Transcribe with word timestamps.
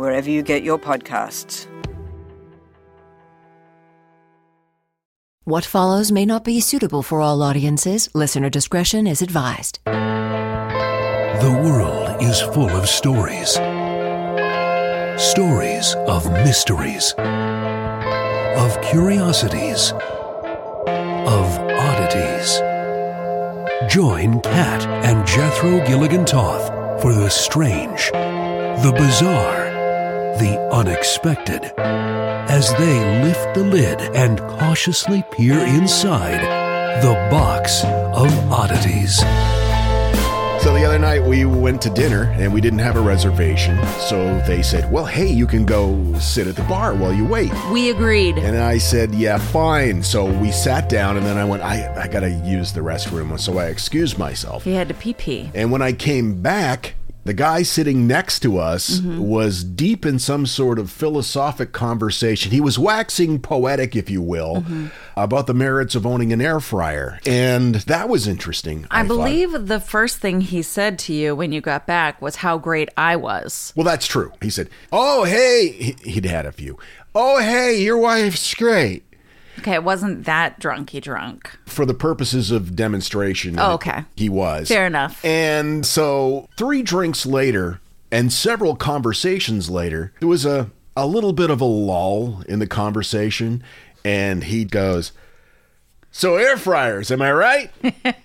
wherever 0.00 0.28
you 0.28 0.42
get 0.42 0.62
your 0.62 0.78
podcasts. 0.78 1.66
What 5.44 5.64
follows 5.64 6.10
may 6.10 6.26
not 6.26 6.44
be 6.44 6.60
suitable 6.60 7.02
for 7.02 7.20
all 7.20 7.42
audiences. 7.42 8.08
Listener 8.14 8.50
discretion 8.50 9.06
is 9.06 9.22
advised. 9.22 9.80
The 9.84 11.60
world 11.64 12.22
is 12.22 12.40
full 12.40 12.70
of 12.70 12.88
stories 12.88 13.58
stories 15.20 15.94
of 16.08 16.30
mysteries, 16.32 17.12
of 18.56 18.80
curiosities, 18.80 19.92
of 19.92 21.46
oddities. 21.88 22.58
Join 23.92 24.40
Kat 24.40 24.86
and 25.04 25.26
Jethro 25.26 25.84
Gilligan 25.86 26.24
Toth 26.24 26.68
for 27.02 27.12
the 27.12 27.28
strange, 27.28 28.10
the 28.12 28.94
bizarre, 28.96 29.59
the 30.38 30.70
unexpected 30.72 31.72
as 31.78 32.72
they 32.74 33.22
lift 33.22 33.54
the 33.54 33.64
lid 33.64 34.00
and 34.14 34.38
cautiously 34.40 35.24
peer 35.32 35.58
inside 35.58 36.40
the 37.02 37.14
box 37.30 37.84
of 37.84 38.52
oddities. 38.52 39.22
So 40.62 40.74
the 40.74 40.84
other 40.84 40.98
night 40.98 41.22
we 41.24 41.46
went 41.46 41.80
to 41.82 41.90
dinner 41.90 42.24
and 42.36 42.52
we 42.52 42.60
didn't 42.60 42.80
have 42.80 42.96
a 42.96 43.00
reservation. 43.00 43.82
So 43.98 44.38
they 44.46 44.60
said, 44.60 44.92
Well, 44.92 45.06
hey, 45.06 45.26
you 45.26 45.46
can 45.46 45.64
go 45.64 46.18
sit 46.18 46.46
at 46.46 46.54
the 46.54 46.62
bar 46.64 46.94
while 46.94 47.14
you 47.14 47.24
wait. 47.24 47.50
We 47.72 47.88
agreed. 47.88 48.36
And 48.36 48.58
I 48.58 48.76
said, 48.76 49.14
Yeah, 49.14 49.38
fine. 49.38 50.02
So 50.02 50.30
we 50.38 50.52
sat 50.52 50.90
down 50.90 51.16
and 51.16 51.24
then 51.24 51.38
I 51.38 51.46
went, 51.46 51.62
I, 51.62 52.02
I 52.02 52.08
got 52.08 52.20
to 52.20 52.30
use 52.44 52.74
the 52.74 52.82
restroom. 52.82 53.40
So 53.40 53.56
I 53.56 53.68
excused 53.68 54.18
myself. 54.18 54.64
He 54.64 54.74
had 54.74 54.88
to 54.88 54.94
pee 54.94 55.14
pee. 55.14 55.50
And 55.54 55.72
when 55.72 55.80
I 55.80 55.94
came 55.94 56.42
back, 56.42 56.94
the 57.24 57.34
guy 57.34 57.62
sitting 57.62 58.06
next 58.06 58.40
to 58.40 58.58
us 58.58 58.98
Mm-hmm. 59.00 59.18
was 59.20 59.62
deep 59.62 60.06
in 60.06 60.18
some 60.18 60.46
sort 60.46 60.78
of 60.78 60.90
philosophic 60.90 61.72
conversation. 61.72 62.50
He 62.50 62.60
was 62.60 62.78
waxing 62.78 63.40
poetic, 63.40 63.94
if 63.94 64.08
you 64.08 64.22
will, 64.22 64.56
Mm-hmm. 64.62 64.86
about 65.16 65.46
the 65.46 65.54
merits 65.54 65.94
of 65.94 66.06
owning 66.06 66.32
an 66.32 66.40
air 66.40 66.60
fryer. 66.60 67.18
And 67.26 67.74
that 67.76 68.08
was 68.08 68.26
interesting. 68.26 68.86
I, 68.90 69.00
thought. 69.02 69.08
believe 69.08 69.66
the 69.68 69.80
first 69.80 70.18
thing 70.18 70.40
he 70.40 70.62
said 70.62 70.98
to 71.00 71.12
you 71.12 71.36
when 71.36 71.52
you 71.52 71.60
got 71.60 71.86
back 71.86 72.20
was 72.22 72.36
how 72.36 72.56
great 72.58 72.88
I 72.96 73.16
was. 73.16 73.72
Well, 73.76 73.84
that's 73.84 74.06
true. 74.06 74.32
He 74.40 74.48
said, 74.50 74.70
Oh, 74.92 75.24
hey, 75.24 75.94
he'd 76.04 76.24
had 76.24 76.46
a 76.46 76.52
few. 76.52 76.78
Oh, 77.14 77.38
hey, 77.40 77.82
your 77.82 77.98
wife's 77.98 78.54
great. 78.54 79.04
Okay, 79.58 79.74
it 79.74 79.84
wasn't 79.84 80.24
that 80.24 80.58
drunky 80.60 81.02
drunk. 81.02 81.58
For 81.66 81.84
the 81.84 81.92
purposes 81.94 82.50
of 82.50 82.74
demonstration, 82.74 83.58
Oh, 83.58 83.72
okay. 83.74 84.04
he 84.16 84.28
was. 84.28 84.68
Fair 84.68 84.86
enough. 84.86 85.22
And 85.24 85.84
so, 85.84 86.48
three 86.56 86.82
drinks 86.82 87.26
later 87.26 87.80
and 88.10 88.32
several 88.32 88.74
conversations 88.76 89.68
later, 89.68 90.12
there 90.20 90.28
was 90.28 90.46
a, 90.46 90.70
a 90.96 91.06
little 91.06 91.32
bit 91.32 91.50
of 91.50 91.60
a 91.60 91.64
lull 91.66 92.42
in 92.48 92.58
the 92.58 92.66
conversation. 92.66 93.62
And 94.04 94.44
he 94.44 94.64
goes, 94.64 95.12
So, 96.10 96.36
air 96.36 96.56
fryers, 96.56 97.10
am 97.10 97.20
I 97.20 97.32
right? 97.32 97.70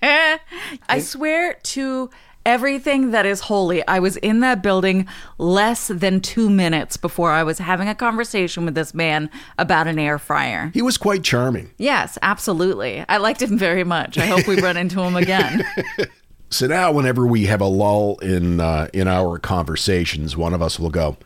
I 0.88 0.98
swear 1.00 1.54
to 1.64 2.10
everything 2.46 3.10
that 3.10 3.26
is 3.26 3.40
holy, 3.40 3.86
I 3.86 3.98
was 3.98 4.16
in 4.18 4.40
that 4.40 4.62
building 4.62 5.06
less 5.36 5.88
than 5.88 6.20
two 6.20 6.48
minutes 6.48 6.96
before 6.96 7.32
I 7.32 7.42
was 7.42 7.58
having 7.58 7.88
a 7.88 7.94
conversation 7.94 8.64
with 8.64 8.74
this 8.74 8.94
man 8.94 9.28
about 9.58 9.86
an 9.88 9.98
air 9.98 10.18
fryer. 10.18 10.70
he 10.72 10.80
was 10.80 10.96
quite 10.96 11.22
charming. 11.24 11.72
Yes, 11.76 12.16
absolutely. 12.22 13.04
I 13.08 13.18
liked 13.18 13.42
him 13.42 13.58
very 13.58 13.84
much. 13.84 14.16
I 14.16 14.26
hope 14.26 14.46
we 14.46 14.60
run 14.60 14.76
into 14.78 15.02
him 15.02 15.16
again. 15.16 15.62
So 16.48 16.68
now, 16.68 16.92
whenever 16.92 17.26
we 17.26 17.46
have 17.46 17.60
a 17.60 17.66
lull 17.66 18.18
in 18.18 18.60
uh, 18.60 18.88
in 18.92 19.08
our 19.08 19.36
conversations, 19.40 20.36
one 20.36 20.54
of 20.54 20.62
us 20.62 20.78
will 20.78 20.90
go. 20.90 21.16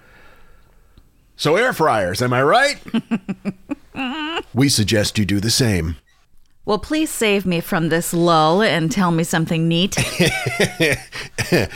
So 1.36 1.56
air 1.56 1.74
fryers, 1.74 2.22
am 2.22 2.32
I 2.32 2.42
right? 2.42 2.82
we 4.54 4.70
suggest 4.70 5.18
you 5.18 5.26
do 5.26 5.38
the 5.38 5.50
same. 5.50 5.96
Well, 6.64 6.78
please 6.78 7.10
save 7.10 7.46
me 7.46 7.60
from 7.60 7.88
this 7.88 8.12
lull 8.12 8.62
and 8.62 8.92
tell 8.92 9.10
me 9.10 9.24
something 9.24 9.66
neat. 9.68 9.96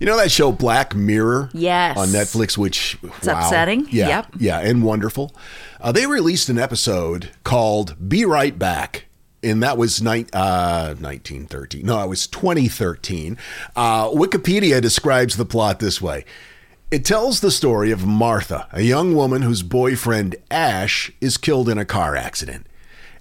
You 0.00 0.06
know 0.06 0.16
that 0.16 0.32
show 0.32 0.50
Black 0.50 0.94
Mirror? 0.96 1.50
Yes. 1.52 1.96
On 1.96 2.08
Netflix, 2.08 2.58
which 2.58 2.98
It's 3.02 3.28
upsetting. 3.28 3.86
Yeah, 3.90 4.08
Yep. 4.08 4.26
yeah, 4.40 4.58
and 4.58 4.82
wonderful. 4.82 5.32
Uh, 5.80 5.92
they 5.92 6.04
released 6.06 6.48
an 6.48 6.58
episode 6.58 7.30
called 7.44 7.94
"Be 8.08 8.24
Right 8.24 8.58
Back." 8.58 9.06
And 9.42 9.62
that 9.62 9.78
was 9.78 10.02
ni- 10.02 10.26
uh, 10.32 10.94
1913. 10.98 11.86
No, 11.86 12.02
it 12.02 12.08
was 12.08 12.26
2013. 12.26 13.38
Uh, 13.76 14.08
Wikipedia 14.08 14.82
describes 14.82 15.36
the 15.36 15.44
plot 15.44 15.78
this 15.78 16.02
way 16.02 16.24
It 16.90 17.04
tells 17.04 17.40
the 17.40 17.52
story 17.52 17.92
of 17.92 18.04
Martha, 18.04 18.66
a 18.72 18.82
young 18.82 19.14
woman 19.14 19.42
whose 19.42 19.62
boyfriend 19.62 20.34
Ash 20.50 21.12
is 21.20 21.36
killed 21.36 21.68
in 21.68 21.78
a 21.78 21.84
car 21.84 22.16
accident. 22.16 22.66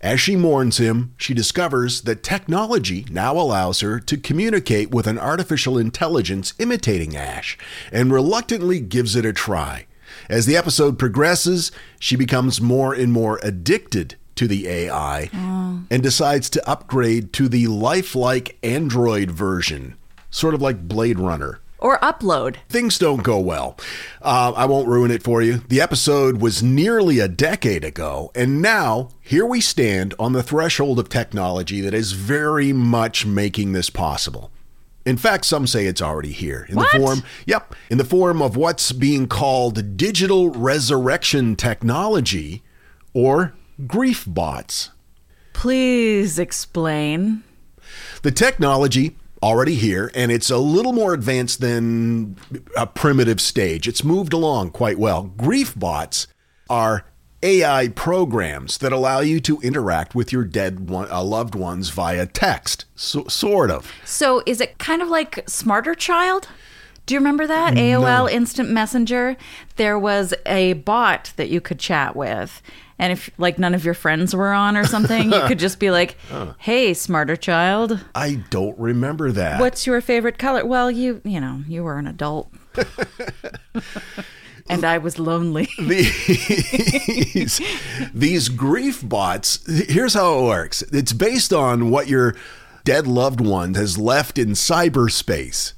As 0.03 0.19
she 0.19 0.35
mourns 0.35 0.79
him, 0.79 1.13
she 1.15 1.33
discovers 1.33 2.01
that 2.01 2.23
technology 2.23 3.05
now 3.09 3.37
allows 3.37 3.79
her 3.79 4.01
to 4.01 4.17
communicate 4.17 4.91
with 4.91 5.07
an 5.07 5.17
artificial 5.17 5.77
intelligence 5.77 6.53
imitating 6.59 7.15
Ash 7.15 7.57
and 7.89 8.11
reluctantly 8.11 8.81
gives 8.81 9.15
it 9.15 9.25
a 9.25 9.31
try. 9.31 9.85
As 10.29 10.45
the 10.45 10.57
episode 10.57 10.99
progresses, 10.99 11.71
she 12.01 12.17
becomes 12.17 12.59
more 12.59 12.93
and 12.93 13.13
more 13.13 13.39
addicted 13.43 14.15
to 14.35 14.45
the 14.45 14.67
AI 14.67 15.29
oh. 15.33 15.83
and 15.89 16.03
decides 16.03 16.49
to 16.49 16.69
upgrade 16.69 17.31
to 17.33 17.47
the 17.47 17.67
lifelike 17.67 18.57
Android 18.61 19.31
version, 19.31 19.95
sort 20.29 20.53
of 20.53 20.61
like 20.61 20.85
Blade 20.85 21.17
Runner 21.17 21.61
or 21.83 21.99
upload. 21.99 22.55
things 22.69 22.97
don't 22.97 23.21
go 23.21 23.39
well. 23.39 23.77
Uh, 24.21 24.53
I 24.55 24.65
won't 24.65 24.87
ruin 24.87 25.11
it 25.11 25.21
for 25.21 25.41
you. 25.43 25.57
The 25.67 25.81
episode 25.81 26.41
was 26.41 26.63
nearly 26.63 27.19
a 27.19 27.27
decade 27.27 27.83
ago, 27.83 28.31
and 28.33 28.61
now 28.61 29.09
here 29.21 29.45
we 29.45 29.61
stand 29.61 30.15
on 30.17 30.31
the 30.33 30.41
threshold 30.41 30.97
of 30.97 31.09
technology 31.09 31.81
that 31.81 31.93
is 31.93 32.13
very 32.13 32.73
much 32.73 33.25
making 33.25 33.73
this 33.73 33.89
possible. 33.91 34.49
In 35.05 35.17
fact, 35.17 35.43
some 35.45 35.67
say 35.67 35.85
it's 35.85 36.01
already 36.01 36.31
here 36.31 36.65
in 36.69 36.77
What? 36.77 36.89
the 36.93 36.97
form, 36.99 37.23
yep, 37.45 37.75
in 37.89 37.97
the 37.97 38.05
form 38.05 38.41
of 38.41 38.55
what's 38.55 38.93
being 38.93 39.27
called 39.27 39.97
digital 39.97 40.49
resurrection 40.51 41.57
technology 41.57 42.63
or 43.13 43.53
grief 43.85 44.23
bots. 44.25 44.91
Please 45.51 46.39
explain. 46.39 47.43
The 48.21 48.31
technology 48.31 49.17
already 49.43 49.75
here, 49.75 50.09
and 50.15 50.31
it's 50.31 50.49
a 50.49 50.57
little 50.57 50.93
more 50.93 51.13
advanced 51.13 51.59
than 51.59 52.37
a 52.77 52.87
primitive 52.87 53.41
stage. 53.41 53.87
It's 53.87 54.03
moved 54.03 54.31
along 54.31 54.71
quite 54.71 54.97
well. 54.97 55.23
Grief 55.23 55.77
bots 55.77 56.27
are 56.69 57.05
AI 57.43 57.89
programs 57.89 58.77
that 58.77 58.93
allow 58.93 59.19
you 59.19 59.41
to 59.41 59.59
interact 59.59 60.15
with 60.15 60.31
your 60.31 60.45
dead 60.45 60.89
one, 60.89 61.11
uh, 61.11 61.21
loved 61.21 61.55
ones 61.55 61.89
via 61.89 62.25
text, 62.25 62.85
so, 62.95 63.27
sort 63.27 63.69
of. 63.69 63.91
So, 64.05 64.41
is 64.45 64.61
it 64.61 64.77
kind 64.77 65.01
of 65.01 65.09
like 65.09 65.45
SmarterChild? 65.45 66.45
Do 67.05 67.13
you 67.13 67.19
remember 67.19 67.45
that? 67.47 67.73
AOL 67.73 68.31
Instant 68.31 68.69
Messenger? 68.69 69.35
There 69.75 69.99
was 69.99 70.33
a 70.45 70.73
bot 70.73 71.33
that 71.35 71.49
you 71.49 71.59
could 71.59 71.79
chat 71.79 72.15
with. 72.15 72.61
And 72.97 73.11
if 73.11 73.29
like 73.37 73.59
none 73.59 73.73
of 73.73 73.83
your 73.83 73.93
friends 73.93 74.33
were 74.33 74.53
on 74.53 74.77
or 74.77 74.85
something, 74.85 75.33
you 75.33 75.41
could 75.47 75.59
just 75.59 75.79
be 75.79 75.91
like, 75.91 76.15
"Hey, 76.59 76.93
smarter 76.93 77.35
child, 77.35 77.99
I 78.15 78.35
don't 78.49 78.77
remember 78.79 79.31
that. 79.31 79.59
what's 79.59 79.85
your 79.85 79.99
favorite 79.99 80.37
color?" 80.37 80.65
Well, 80.65 80.89
you, 80.89 81.19
you 81.25 81.41
know, 81.41 81.63
you 81.67 81.83
were 81.83 81.97
an 81.97 82.07
adult. 82.07 82.53
and 84.69 84.85
I 84.85 84.97
was 84.99 85.19
lonely. 85.19 85.67
these 85.79 87.61
these 88.13 88.49
grief 88.49 89.01
bots 89.07 89.59
here's 89.89 90.13
how 90.13 90.39
it 90.39 90.43
works 90.43 90.81
it's 90.93 91.13
based 91.13 91.51
on 91.51 91.89
what 91.89 92.07
your 92.07 92.35
dead 92.83 93.07
loved 93.07 93.41
one 93.41 93.73
has 93.73 93.97
left 93.97 94.37
in 94.37 94.49
cyberspace 94.49 95.73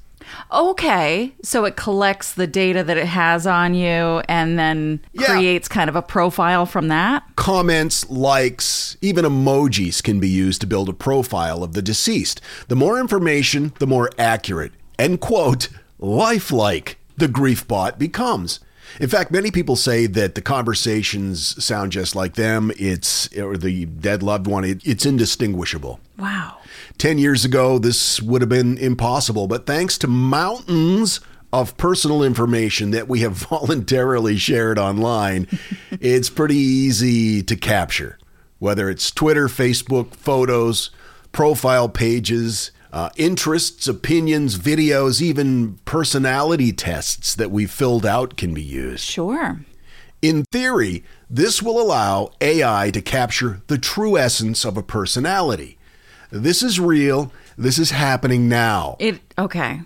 Okay, 0.52 1.32
so 1.42 1.64
it 1.64 1.76
collects 1.76 2.32
the 2.34 2.46
data 2.46 2.82
that 2.84 2.96
it 2.96 3.06
has 3.06 3.46
on 3.46 3.74
you 3.74 4.22
and 4.28 4.58
then 4.58 5.00
Yeah. 5.12 5.26
creates 5.26 5.68
kind 5.68 5.88
of 5.90 5.96
a 5.96 6.02
profile 6.02 6.66
from 6.66 6.88
that. 6.88 7.22
comments 7.36 8.08
likes 8.10 8.96
even 9.00 9.24
emojis 9.24 10.02
can 10.02 10.18
be 10.20 10.28
used 10.28 10.60
to 10.60 10.66
build 10.66 10.88
a 10.88 10.92
profile 10.92 11.62
of 11.62 11.72
the 11.74 11.82
deceased 11.82 12.40
the 12.68 12.76
more 12.76 12.98
information 12.98 13.72
the 13.78 13.86
more 13.86 14.10
accurate 14.18 14.72
and, 14.98 15.20
quote 15.20 15.68
lifelike 15.98 16.98
the 17.16 17.28
grief 17.28 17.66
bot 17.68 17.98
becomes 17.98 18.60
in 19.00 19.08
fact, 19.08 19.30
many 19.32 19.50
people 19.50 19.74
say 19.76 20.06
that 20.06 20.36
the 20.36 20.40
conversations 20.40 21.62
sound 21.62 21.90
just 21.92 22.14
like 22.14 22.34
them. 22.34 22.70
It's 22.78 23.28
or 23.36 23.56
the 23.58 23.84
dead 23.84 24.22
loved 24.22 24.46
one. 24.46 24.64
It, 24.64 24.80
it's 24.86 25.04
indistinguishable. 25.04 25.98
Wow. 26.18 26.58
10 26.98 27.18
years 27.18 27.44
ago, 27.44 27.78
this 27.78 28.20
would 28.22 28.42
have 28.42 28.48
been 28.48 28.78
impossible, 28.78 29.46
but 29.46 29.66
thanks 29.66 29.98
to 29.98 30.06
mountains 30.06 31.20
of 31.52 31.76
personal 31.76 32.22
information 32.22 32.90
that 32.90 33.08
we 33.08 33.20
have 33.20 33.32
voluntarily 33.50 34.36
shared 34.36 34.78
online, 34.78 35.46
it's 36.00 36.30
pretty 36.30 36.56
easy 36.56 37.42
to 37.42 37.56
capture. 37.56 38.18
Whether 38.58 38.88
it's 38.88 39.10
Twitter, 39.10 39.48
Facebook, 39.48 40.14
photos, 40.14 40.90
profile 41.32 41.88
pages, 41.88 42.70
uh, 42.92 43.10
interests, 43.16 43.86
opinions, 43.86 44.58
videos, 44.58 45.20
even 45.20 45.78
personality 45.84 46.72
tests 46.72 47.34
that 47.34 47.50
we've 47.50 47.70
filled 47.70 48.06
out 48.06 48.38
can 48.38 48.54
be 48.54 48.62
used. 48.62 49.04
Sure. 49.04 49.60
In 50.22 50.44
theory, 50.50 51.04
this 51.28 51.62
will 51.62 51.80
allow 51.80 52.32
AI 52.40 52.90
to 52.92 53.02
capture 53.02 53.60
the 53.66 53.76
true 53.76 54.16
essence 54.16 54.64
of 54.64 54.78
a 54.78 54.82
personality. 54.82 55.75
This 56.30 56.62
is 56.62 56.78
real. 56.80 57.32
This 57.56 57.78
is 57.78 57.90
happening 57.90 58.48
now. 58.48 58.96
It 58.98 59.20
okay. 59.38 59.80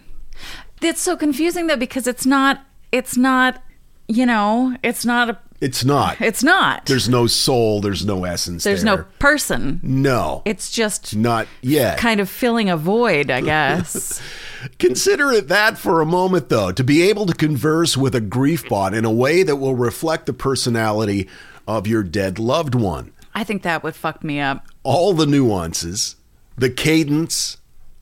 It's 0.83 1.01
so 1.01 1.17
confusing 1.17 1.67
though 1.67 1.77
because 1.77 2.07
it's 2.07 2.27
not 2.27 2.65
it's 2.93 3.17
not 3.17 3.63
you 4.09 4.27
know, 4.27 4.77
it's 4.83 5.05
not 5.05 5.31
a 5.31 5.39
It's 5.61 5.85
not. 5.85 6.21
it's 6.21 6.43
not. 6.43 6.87
There's 6.87 7.09
no 7.09 7.29
soul. 7.29 7.81
There's 7.81 8.05
no 8.05 8.25
essence. 8.25 8.65
There's 8.65 8.83
there. 8.83 8.97
no 8.97 9.05
person. 9.21 9.79
No. 9.85 10.43
It's 10.45 10.69
just 10.71 11.15
not 11.15 11.47
yet. 11.63 11.97
kind 11.99 12.19
of 12.19 12.29
filling 12.29 12.69
a 12.69 12.77
void, 12.77 13.31
I 13.31 13.41
guess. 13.41 14.21
Consider 14.81 15.31
it 15.31 15.47
that 15.49 15.79
for 15.79 16.01
a 16.01 16.07
moment, 16.07 16.49
though, 16.49 16.73
to 16.73 16.83
be 16.83 17.03
able 17.03 17.25
to 17.27 17.35
converse 17.35 17.97
with 17.97 18.15
a 18.17 18.21
grief 18.21 18.69
bot 18.69 18.95
in 18.95 19.05
a 19.05 19.13
way 19.13 19.45
that 19.45 19.57
will 19.57 19.77
reflect 19.77 20.27
the 20.27 20.33
personality 20.33 21.29
of 21.69 21.87
your 21.87 22.03
dead 22.03 22.39
loved 22.41 22.75
one. 22.75 23.13
I 23.33 23.45
think 23.45 23.63
that 23.63 23.85
would 23.85 23.95
fuck 23.95 24.25
me 24.25 24.41
up. 24.41 24.67
All 24.83 25.13
the 25.15 25.25
nuances, 25.27 26.17
the 26.61 26.71
cadence, 26.71 27.57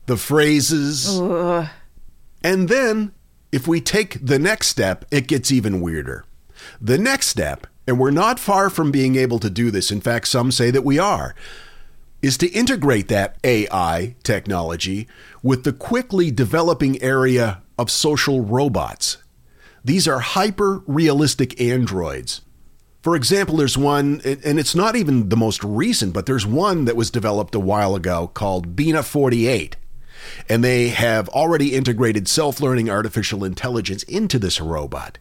the 0.05 0.17
phrases. 0.17 1.17
And 2.43 2.67
then, 2.67 3.13
if 3.53 3.67
we 3.67 3.79
take 3.79 4.23
the 4.25 4.37
next 4.37 4.67
step, 4.67 5.05
it 5.11 5.27
gets 5.27 5.49
even 5.49 5.79
weirder. 5.79 6.25
The 6.81 6.97
next 6.97 7.27
step, 7.27 7.67
and 7.87 7.97
we're 7.97 8.11
not 8.11 8.37
far 8.37 8.69
from 8.69 8.91
being 8.91 9.15
able 9.15 9.39
to 9.39 9.49
do 9.49 9.71
this, 9.71 9.91
in 9.91 10.01
fact, 10.01 10.27
some 10.27 10.51
say 10.51 10.71
that 10.71 10.83
we 10.83 10.99
are, 10.99 11.35
is 12.21 12.37
to 12.39 12.49
integrate 12.49 13.07
that 13.07 13.37
AI 13.45 14.15
technology 14.23 15.07
with 15.41 15.63
the 15.63 15.71
quickly 15.71 16.29
developing 16.29 17.01
area 17.01 17.61
of 17.77 17.89
social 17.89 18.41
robots. 18.41 19.17
These 19.85 20.05
are 20.05 20.19
hyper 20.19 20.83
realistic 20.85 21.61
androids. 21.61 22.41
For 23.01 23.15
example, 23.15 23.57
there's 23.57 23.77
one, 23.77 24.21
and 24.25 24.59
it's 24.59 24.75
not 24.75 24.95
even 24.95 25.29
the 25.29 25.37
most 25.37 25.63
recent, 25.63 26.13
but 26.13 26.25
there's 26.25 26.45
one 26.45 26.85
that 26.85 26.97
was 26.97 27.09
developed 27.09 27.55
a 27.55 27.59
while 27.59 27.95
ago 27.95 28.27
called 28.27 28.75
Bina 28.75 29.03
48. 29.03 29.77
And 30.49 30.63
they 30.63 30.89
have 30.89 31.29
already 31.29 31.75
integrated 31.75 32.27
self 32.27 32.59
learning 32.59 32.89
artificial 32.89 33.45
intelligence 33.45 34.03
into 34.03 34.37
this 34.37 34.59
robot. 34.59 35.17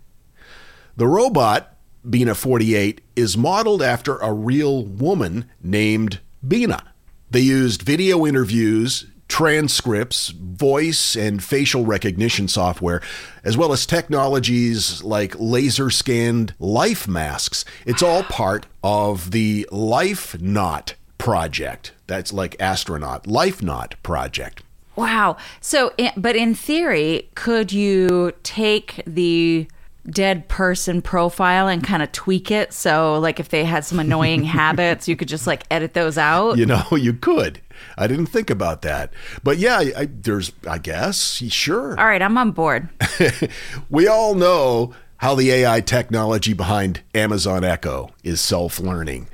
The 0.97 1.07
robot, 1.07 1.77
Bina 2.09 2.35
48, 2.35 3.01
is 3.15 3.37
modeled 3.37 3.81
after 3.81 4.17
a 4.17 4.33
real 4.33 4.85
woman 4.85 5.49
named 5.63 6.19
Bina. 6.47 6.93
They 7.31 7.41
used 7.41 7.83
video 7.83 8.27
interviews, 8.27 9.07
transcripts, 9.29 10.31
voice 10.31 11.15
and 11.15 11.43
facial 11.43 11.85
recognition 11.85 12.49
software, 12.49 13.01
as 13.45 13.57
well 13.57 13.73
as 13.73 13.87
technologies 13.87 15.03
like 15.05 15.35
laser 15.39 15.91
scanned 15.91 16.55
life 16.59 17.07
masks. 17.07 17.65
It's 17.87 18.03
all 18.03 18.23
part 18.25 18.67
of 18.83 19.31
the 19.31 19.69
LifeNaut 19.71 20.95
project. 21.19 21.93
That's 22.07 22.33
like 22.33 22.57
astronaut, 22.59 23.25
LifeNaut 23.25 23.95
project. 24.03 24.63
Wow. 24.97 25.37
So, 25.61 25.93
but 26.17 26.35
in 26.35 26.55
theory, 26.55 27.29
could 27.37 27.71
you 27.73 28.33
take 28.43 29.01
the 29.07 29.69
dead 30.11 30.49
person 30.49 31.03
profile 31.03 31.69
and 31.69 31.85
kind 31.85 32.03
of 32.03 32.11
tweak 32.11 32.51
it? 32.51 32.73
So, 32.73 33.19
like, 33.21 33.39
if 33.39 33.51
they 33.51 33.65
had 33.65 33.85
some 33.85 34.01
annoying 34.01 34.43
habits, 34.59 35.07
you 35.07 35.15
could 35.15 35.29
just 35.29 35.47
like 35.47 35.63
edit 35.71 35.95
those 35.95 36.19
out. 36.19 36.59
You 36.59 36.67
know, 36.67 36.85
you 36.93 37.13
could. 37.13 37.61
I 37.97 38.07
didn't 38.07 38.27
think 38.27 38.51
about 38.51 38.83
that. 38.83 39.13
But 39.43 39.59
yeah, 39.59 39.79
I, 39.79 40.09
there's, 40.11 40.53
I 40.67 40.79
guess, 40.79 41.43
sure. 41.49 41.99
All 41.99 42.07
right, 42.07 42.23
I'm 42.23 42.39
on 42.39 42.53
board. 42.53 42.89
we 43.91 44.07
all 44.07 44.35
know 44.35 44.95
how 45.19 45.35
the 45.35 45.51
AI 45.51 45.81
technology 45.81 46.53
behind 46.53 47.03
Amazon 47.15 47.65
Echo 47.65 48.11
is 48.23 48.41
self 48.41 48.81
learning. 48.81 49.29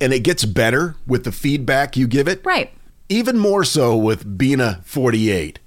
And 0.00 0.12
it 0.12 0.20
gets 0.20 0.44
better 0.44 0.96
with 1.06 1.24
the 1.24 1.32
feedback 1.32 1.96
you 1.96 2.06
give 2.06 2.26
it. 2.28 2.40
Right. 2.44 2.72
Even 3.08 3.38
more 3.38 3.64
so 3.64 3.96
with 3.96 4.38
Bina 4.38 4.80
48. 4.84 5.58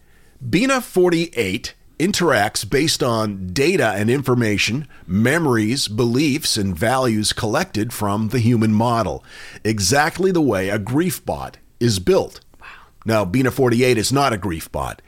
Bina 0.50 0.82
48 0.82 1.76
interacts 2.00 2.70
based 2.70 3.04
on 3.04 3.48
data 3.54 3.94
and 3.96 4.10
information, 4.10 4.88
memories, 5.08 5.88
beliefs, 5.88 6.58
and 6.58 6.76
values 6.76 7.32
collected 7.32 7.94
from 7.94 8.30
the 8.30 8.40
human 8.40 8.74
model, 8.74 9.24
exactly 9.64 10.32
the 10.32 10.42
way 10.42 10.70
a 10.70 10.80
grief 10.80 11.26
bot 11.26 11.58
is 11.84 12.00
built. 12.00 12.40
Wow. 12.60 12.68
Now, 13.06 13.26
Bina 13.26 13.52
48 13.52 13.98
is 13.98 14.12
not 14.12 14.34
a 14.34 14.38
grief 14.38 14.72
bot, 14.72 15.02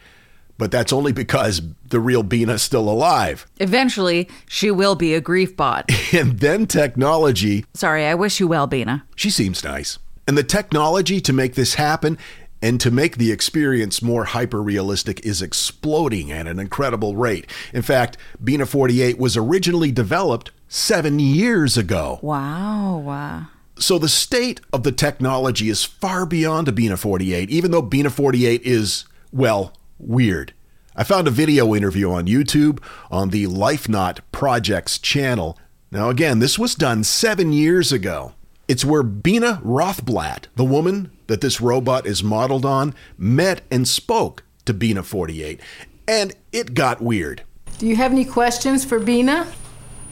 but 0.57 0.71
that's 0.71 0.93
only 0.93 1.11
because 1.11 1.61
the 1.89 1.99
real 1.99 2.23
Bina 2.23 2.53
is 2.53 2.61
still 2.61 2.89
alive. 2.89 3.45
Eventually, 3.59 4.29
she 4.47 4.71
will 4.71 4.95
be 4.95 5.13
a 5.13 5.21
grief 5.21 5.55
bot. 5.55 5.89
And 6.13 6.39
then 6.39 6.65
technology 6.65 7.65
Sorry, 7.73 8.05
I 8.05 8.15
wish 8.15 8.39
you 8.39 8.47
well, 8.47 8.67
Bina. 8.67 9.05
She 9.15 9.29
seems 9.29 9.63
nice. 9.63 9.99
And 10.27 10.37
the 10.37 10.43
technology 10.43 11.19
to 11.21 11.33
make 11.33 11.55
this 11.55 11.75
happen 11.75 12.17
and 12.61 12.79
to 12.81 12.89
make 12.89 13.17
the 13.17 13.31
experience 13.31 14.01
more 14.01 14.25
hyper 14.25 14.61
realistic 14.61 15.25
is 15.25 15.41
exploding 15.41 16.31
at 16.31 16.47
an 16.47 16.57
incredible 16.57 17.15
rate. 17.15 17.51
In 17.73 17.81
fact, 17.81 18.17
Bina 18.43 18.65
48 18.65 19.19
was 19.19 19.35
originally 19.35 19.91
developed 19.91 20.51
seven 20.67 21.19
years 21.19 21.77
ago. 21.77 22.19
Wow. 22.21 22.97
Wow. 22.97 23.47
Wow. 23.75 23.81
So 23.81 23.99
the 23.99 24.09
state 24.09 24.61
of 24.71 24.83
the 24.83 24.91
technology 24.91 25.69
is 25.69 25.83
far 25.83 26.25
beyond 26.25 26.67
a 26.67 26.71
Bina 26.71 26.97
48, 26.97 27.49
even 27.49 27.71
though 27.71 27.81
Bina 27.81 28.09
48 28.09 28.61
is, 28.63 29.05
well, 29.31 29.73
weird. 29.99 30.53
I 30.95 31.03
found 31.03 31.27
a 31.27 31.31
video 31.31 31.75
interview 31.75 32.09
on 32.11 32.25
YouTube 32.25 32.81
on 33.11 33.29
the 33.29 33.47
LifeNaut 33.47 34.19
Project's 34.31 34.97
channel. 34.97 35.57
Now, 35.91 36.09
again, 36.09 36.39
this 36.39 36.57
was 36.57 36.73
done 36.73 37.03
seven 37.03 37.51
years 37.51 37.91
ago. 37.91 38.33
It's 38.67 38.85
where 38.85 39.03
Bina 39.03 39.61
Rothblatt, 39.63 40.45
the 40.55 40.63
woman 40.63 41.11
that 41.27 41.41
this 41.41 41.59
robot 41.59 42.05
is 42.05 42.23
modeled 42.23 42.65
on, 42.65 42.95
met 43.17 43.61
and 43.69 43.87
spoke 43.87 44.43
to 44.65 44.73
Bina 44.73 45.03
48. 45.03 45.59
And 46.07 46.33
it 46.51 46.73
got 46.73 47.01
weird. 47.01 47.43
Do 47.77 47.87
you 47.87 47.97
have 47.97 48.13
any 48.13 48.25
questions 48.25 48.85
for 48.85 48.99
Bina? 48.99 49.47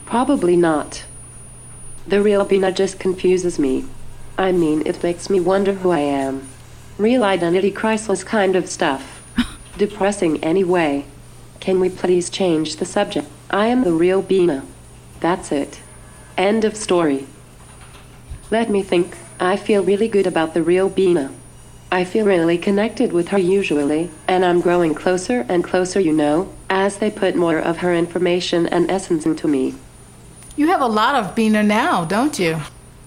Probably 0.04 0.54
not. 0.54 1.04
The 2.06 2.20
real 2.20 2.44
Bina 2.44 2.70
just 2.70 2.98
confuses 2.98 3.58
me. 3.58 3.86
I 4.36 4.52
mean, 4.52 4.86
it 4.86 5.02
makes 5.02 5.30
me 5.30 5.40
wonder 5.40 5.72
who 5.72 5.90
I 5.90 6.00
am. 6.00 6.46
Real 6.98 7.24
identity 7.24 7.70
crisis 7.70 8.22
kind 8.22 8.56
of 8.56 8.68
stuff. 8.68 9.22
Depressing 9.78 10.42
anyway. 10.44 11.06
Can 11.60 11.80
we 11.80 11.88
please 11.88 12.28
change 12.28 12.76
the 12.76 12.84
subject? 12.84 13.26
I 13.50 13.68
am 13.68 13.84
the 13.84 13.92
real 13.92 14.20
Bina. 14.20 14.64
That's 15.20 15.50
it. 15.50 15.80
End 16.36 16.64
of 16.64 16.76
story. 16.76 17.26
Let 18.50 18.68
me 18.68 18.82
think. 18.82 19.16
I 19.40 19.56
feel 19.56 19.82
really 19.82 20.08
good 20.08 20.26
about 20.26 20.52
the 20.52 20.62
real 20.62 20.90
Bina. 20.90 21.32
I 21.90 22.04
feel 22.04 22.26
really 22.26 22.58
connected 22.58 23.12
with 23.12 23.28
her 23.28 23.38
usually, 23.38 24.10
and 24.28 24.44
I'm 24.44 24.60
growing 24.60 24.94
closer 24.94 25.46
and 25.48 25.64
closer, 25.64 26.00
you 26.00 26.12
know, 26.12 26.52
as 26.68 26.98
they 26.98 27.10
put 27.10 27.34
more 27.34 27.58
of 27.58 27.78
her 27.78 27.94
information 27.94 28.66
and 28.66 28.90
essence 28.90 29.24
into 29.24 29.48
me. 29.48 29.74
You 30.56 30.68
have 30.68 30.80
a 30.80 30.86
lot 30.86 31.16
of 31.16 31.34
Bina 31.34 31.62
now, 31.62 32.04
don't 32.04 32.38
you? 32.38 32.60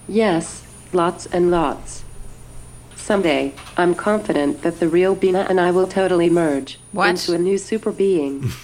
Yes, 0.07 0.65
lots 0.91 1.25
and 1.27 1.49
lots. 1.49 2.03
Someday, 3.11 3.53
I'm 3.77 3.95
confident 3.95 4.63
that 4.63 4.81
the 4.81 4.89
real 4.89 5.15
Bina 5.15 5.45
and 5.47 5.61
I 5.61 5.71
will 5.71 5.87
totally 5.87 6.29
merge 6.29 6.77
What? 6.91 7.11
into 7.11 7.33
a 7.33 7.37
new 7.37 7.57
super 7.57 7.93
being. 7.93 8.51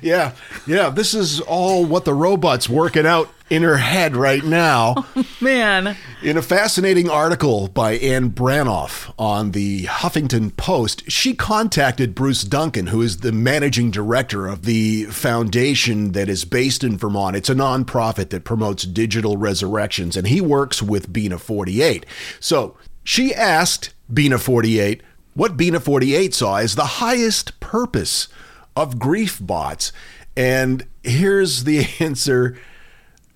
Yeah, 0.00 0.34
yeah. 0.64 0.90
This 0.90 1.12
is 1.12 1.40
all 1.40 1.84
what 1.84 2.04
the 2.04 2.14
robot's 2.14 2.68
working 2.68 3.04
out 3.04 3.30
in 3.50 3.62
her 3.64 3.78
head 3.78 4.14
right 4.14 4.44
now. 4.44 4.94
Oh, 5.16 5.24
man. 5.40 5.96
In 6.22 6.36
a 6.36 6.42
fascinating 6.42 7.10
article 7.10 7.66
by 7.66 7.94
Anne 7.94 8.30
Branoff 8.30 9.12
on 9.18 9.50
the 9.50 9.84
Huffington 9.86 10.56
Post, 10.56 11.10
she 11.10 11.34
contacted 11.34 12.14
Bruce 12.14 12.42
Duncan, 12.44 12.88
who 12.88 13.02
is 13.02 13.18
the 13.18 13.32
managing 13.32 13.90
director 13.90 14.46
of 14.46 14.62
the 14.66 15.06
foundation 15.06 16.12
that 16.12 16.28
is 16.28 16.44
based 16.44 16.84
in 16.84 16.96
Vermont. 16.96 17.34
It's 17.34 17.50
a 17.50 17.54
nonprofit 17.56 18.30
that 18.30 18.44
promotes 18.44 18.84
digital 18.84 19.36
resurrections, 19.36 20.16
and 20.16 20.28
he 20.28 20.40
works 20.40 20.80
with 20.80 21.12
Bina 21.12 21.38
48. 21.38 22.06
So 22.38 22.76
she 23.08 23.34
asked 23.34 23.94
Bina 24.12 24.36
48 24.36 25.02
what 25.32 25.56
Bina 25.56 25.80
48 25.80 26.34
saw 26.34 26.56
as 26.56 26.74
the 26.74 26.84
highest 26.84 27.58
purpose 27.58 28.28
of 28.76 28.98
grief 28.98 29.38
bots. 29.40 29.92
And 30.36 30.86
here's 31.02 31.64
the 31.64 31.88
answer 32.00 32.58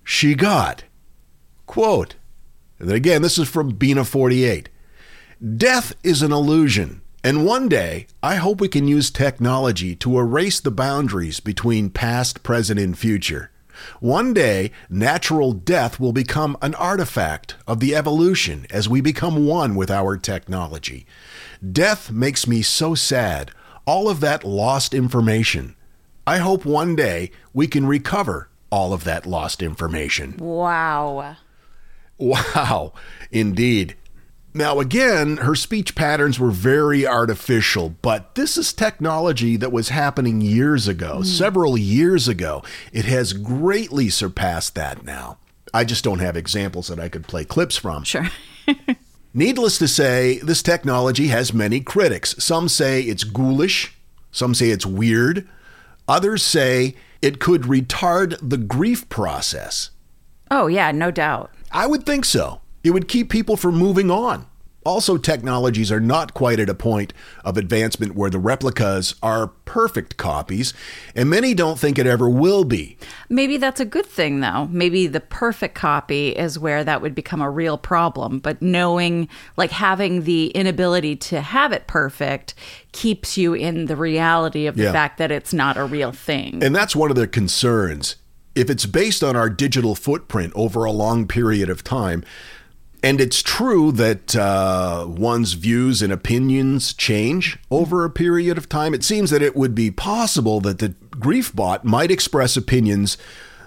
she 0.03 0.35
got. 0.35 0.83
Quote, 1.65 2.13
and 2.77 2.87
then 2.87 2.95
again, 2.95 3.23
this 3.23 3.39
is 3.39 3.49
from 3.49 3.69
Bina 3.69 4.05
48. 4.05 4.69
Death 5.57 5.95
is 6.03 6.21
an 6.21 6.31
illusion, 6.31 7.01
and 7.23 7.43
one 7.43 7.67
day 7.67 8.05
I 8.21 8.35
hope 8.35 8.61
we 8.61 8.67
can 8.67 8.87
use 8.87 9.09
technology 9.09 9.95
to 9.95 10.19
erase 10.19 10.59
the 10.59 10.69
boundaries 10.69 11.39
between 11.39 11.89
past, 11.89 12.43
present, 12.43 12.79
and 12.79 12.95
future. 12.95 13.49
One 13.99 14.33
day, 14.33 14.71
natural 14.89 15.53
death 15.53 15.99
will 15.99 16.13
become 16.13 16.57
an 16.61 16.75
artifact 16.75 17.55
of 17.67 17.79
the 17.79 17.95
evolution 17.95 18.65
as 18.69 18.89
we 18.89 19.01
become 19.01 19.45
one 19.45 19.75
with 19.75 19.89
our 19.89 20.17
technology. 20.17 21.05
Death 21.71 22.11
makes 22.11 22.47
me 22.47 22.61
so 22.61 22.95
sad, 22.95 23.51
all 23.85 24.09
of 24.09 24.19
that 24.19 24.43
lost 24.43 24.93
information. 24.93 25.75
I 26.25 26.37
hope 26.37 26.65
one 26.65 26.95
day 26.95 27.31
we 27.53 27.67
can 27.67 27.85
recover 27.85 28.49
all 28.69 28.93
of 28.93 29.03
that 29.03 29.25
lost 29.25 29.61
information. 29.61 30.37
Wow. 30.37 31.35
Wow, 32.17 32.93
indeed. 33.31 33.95
Now, 34.55 34.79
again, 34.79 35.37
her 35.37 35.55
speech 35.55 35.95
patterns 35.95 36.39
were 36.39 36.51
very 36.51 37.07
artificial, 37.07 37.95
but 38.01 38.35
this 38.35 38.55
is 38.55 38.71
technology 38.71 39.57
that 39.57 39.71
was 39.71 39.89
happening 39.89 40.41
years 40.41 40.87
ago, 40.87 41.17
hmm. 41.17 41.23
several 41.23 41.77
years 41.77 42.27
ago. 42.27 42.63
It 42.91 43.05
has 43.05 43.33
greatly 43.33 44.09
surpassed 44.09 44.75
that 44.75 45.03
now. 45.03 45.37
I 45.73 45.83
just 45.83 46.03
don't 46.03 46.19
have 46.19 46.37
examples 46.37 46.87
that 46.87 46.99
I 46.99 47.09
could 47.09 47.27
play 47.27 47.45
clips 47.45 47.77
from. 47.77 48.03
Sure. 48.03 48.29
Needless 49.33 49.79
to 49.79 49.87
say, 49.87 50.37
this 50.39 50.61
technology 50.61 51.29
has 51.29 51.51
many 51.51 51.79
critics. 51.79 52.35
Some 52.37 52.69
say 52.69 53.01
it's 53.01 53.23
ghoulish, 53.23 53.95
some 54.31 54.53
say 54.53 54.69
it's 54.69 54.85
weird, 54.85 55.49
others 56.07 56.43
say 56.43 56.95
it 57.23 57.39
could 57.39 57.63
retard 57.63 58.37
the 58.47 58.57
grief 58.57 59.09
process. 59.09 59.89
Oh, 60.51 60.67
yeah, 60.67 60.91
no 60.91 61.09
doubt. 61.09 61.49
I 61.71 61.87
would 61.87 62.05
think 62.05 62.25
so. 62.25 62.61
It 62.83 62.91
would 62.91 63.07
keep 63.07 63.29
people 63.29 63.55
from 63.57 63.75
moving 63.75 64.11
on. 64.11 64.45
Also, 64.85 65.15
technologies 65.15 65.93
are 65.93 66.01
not 66.01 66.33
quite 66.33 66.59
at 66.59 66.67
a 66.67 66.73
point 66.75 67.13
of 67.45 67.55
advancement 67.55 68.15
where 68.15 68.29
the 68.29 68.37
replicas 68.37 69.15
are 69.23 69.47
perfect 69.63 70.17
copies, 70.17 70.73
and 71.15 71.29
many 71.29 71.53
don't 71.53 71.79
think 71.79 71.97
it 71.97 72.05
ever 72.05 72.27
will 72.27 72.65
be. 72.65 72.97
Maybe 73.29 73.55
that's 73.55 73.79
a 73.79 73.85
good 73.85 74.05
thing, 74.05 74.41
though. 74.41 74.67
Maybe 74.69 75.07
the 75.07 75.21
perfect 75.21 75.73
copy 75.73 76.31
is 76.31 76.59
where 76.59 76.83
that 76.83 77.01
would 77.01 77.15
become 77.15 77.41
a 77.41 77.49
real 77.49 77.77
problem. 77.77 78.39
But 78.39 78.61
knowing, 78.61 79.29
like 79.55 79.71
having 79.71 80.23
the 80.23 80.47
inability 80.47 81.15
to 81.15 81.39
have 81.39 81.71
it 81.71 81.87
perfect, 81.87 82.53
keeps 82.91 83.37
you 83.37 83.53
in 83.53 83.85
the 83.85 83.95
reality 83.95 84.67
of 84.67 84.75
the 84.75 84.83
Yeah. 84.83 84.91
fact 84.91 85.17
that 85.17 85.31
it's 85.31 85.53
not 85.53 85.77
a 85.77 85.85
real 85.85 86.11
thing. 86.11 86.61
And 86.61 86.75
that's 86.75 86.93
one 86.93 87.09
of 87.09 87.15
the 87.15 87.27
concerns. 87.27 88.17
If 88.53 88.69
it's 88.69 88.85
based 88.85 89.23
on 89.23 89.37
our 89.37 89.49
digital 89.49 89.95
footprint 89.95 90.51
over 90.57 90.83
a 90.83 90.91
long 90.91 91.25
period 91.25 91.69
of 91.69 91.85
time, 91.85 92.25
and 93.03 93.19
it's 93.19 93.43
true 93.43 93.91
that 93.91 94.33
uh, 94.33 95.05
one's 95.07 95.53
views 95.53 96.01
and 96.01 96.11
opinions 96.13 96.93
change 96.93 97.59
over 97.69 98.05
a 98.05 98.09
period 98.09 98.57
of 98.57 98.69
time, 98.69 98.93
it 98.93 99.03
seems 99.03 99.29
that 99.29 99.41
it 99.41 99.57
would 99.57 99.75
be 99.75 99.91
possible 99.91 100.61
that 100.61 100.79
the 100.79 100.95
grief 101.11 101.53
bot 101.53 101.83
might 101.83 102.09
express 102.09 102.55
opinions 102.55 103.17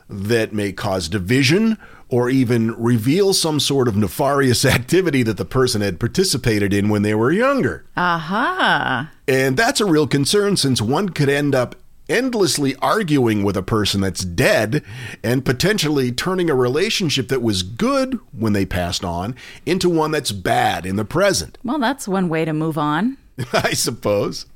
that 0.09 0.55
may 0.55 0.73
cause 0.73 1.11
division 1.11 1.76
or 2.09 2.31
even 2.31 2.73
reveal 2.81 3.35
some 3.35 3.61
sort 3.61 3.88
of 3.88 3.97
nefarious 3.97 4.64
activity 4.64 5.23
that 5.23 5.37
the 5.37 5.45
person 5.45 5.83
had 5.83 6.00
participated 6.00 6.73
in 6.73 6.88
when 6.88 7.02
they 7.02 7.14
were 7.14 7.31
younger. 7.31 7.85
Aha. 7.95 9.12
And 9.28 9.57
that's 9.57 9.83
a 9.83 9.87
real 9.87 10.07
concern 10.07 10.57
since 10.57 10.81
one 10.81 11.11
could 11.11 11.28
end 11.28 11.55
up 11.55 11.75
endlessly 12.08 12.75
arguing 12.76 13.42
with 13.42 13.56
a 13.56 13.62
person 13.62 14.00
that's 14.00 14.25
dead 14.25 14.82
and 15.22 15.44
potentially 15.44 16.12
turning 16.12 16.50
a 16.50 16.54
relationship 16.54 17.28
that 17.28 17.42
was 17.42 17.62
good 17.62 18.18
when 18.32 18.52
they 18.52 18.66
passed 18.66 19.04
on 19.04 19.34
into 19.64 19.88
one 19.88 20.10
that's 20.10 20.32
bad 20.32 20.86
in 20.86 20.96
the 20.96 21.04
present, 21.04 21.58
Well, 21.64 21.78
that's 21.78 22.08
one 22.08 22.28
way 22.28 22.44
to 22.44 22.52
move 22.52 22.78
on. 22.78 23.16
I 23.52 23.72
suppose. 23.72 24.46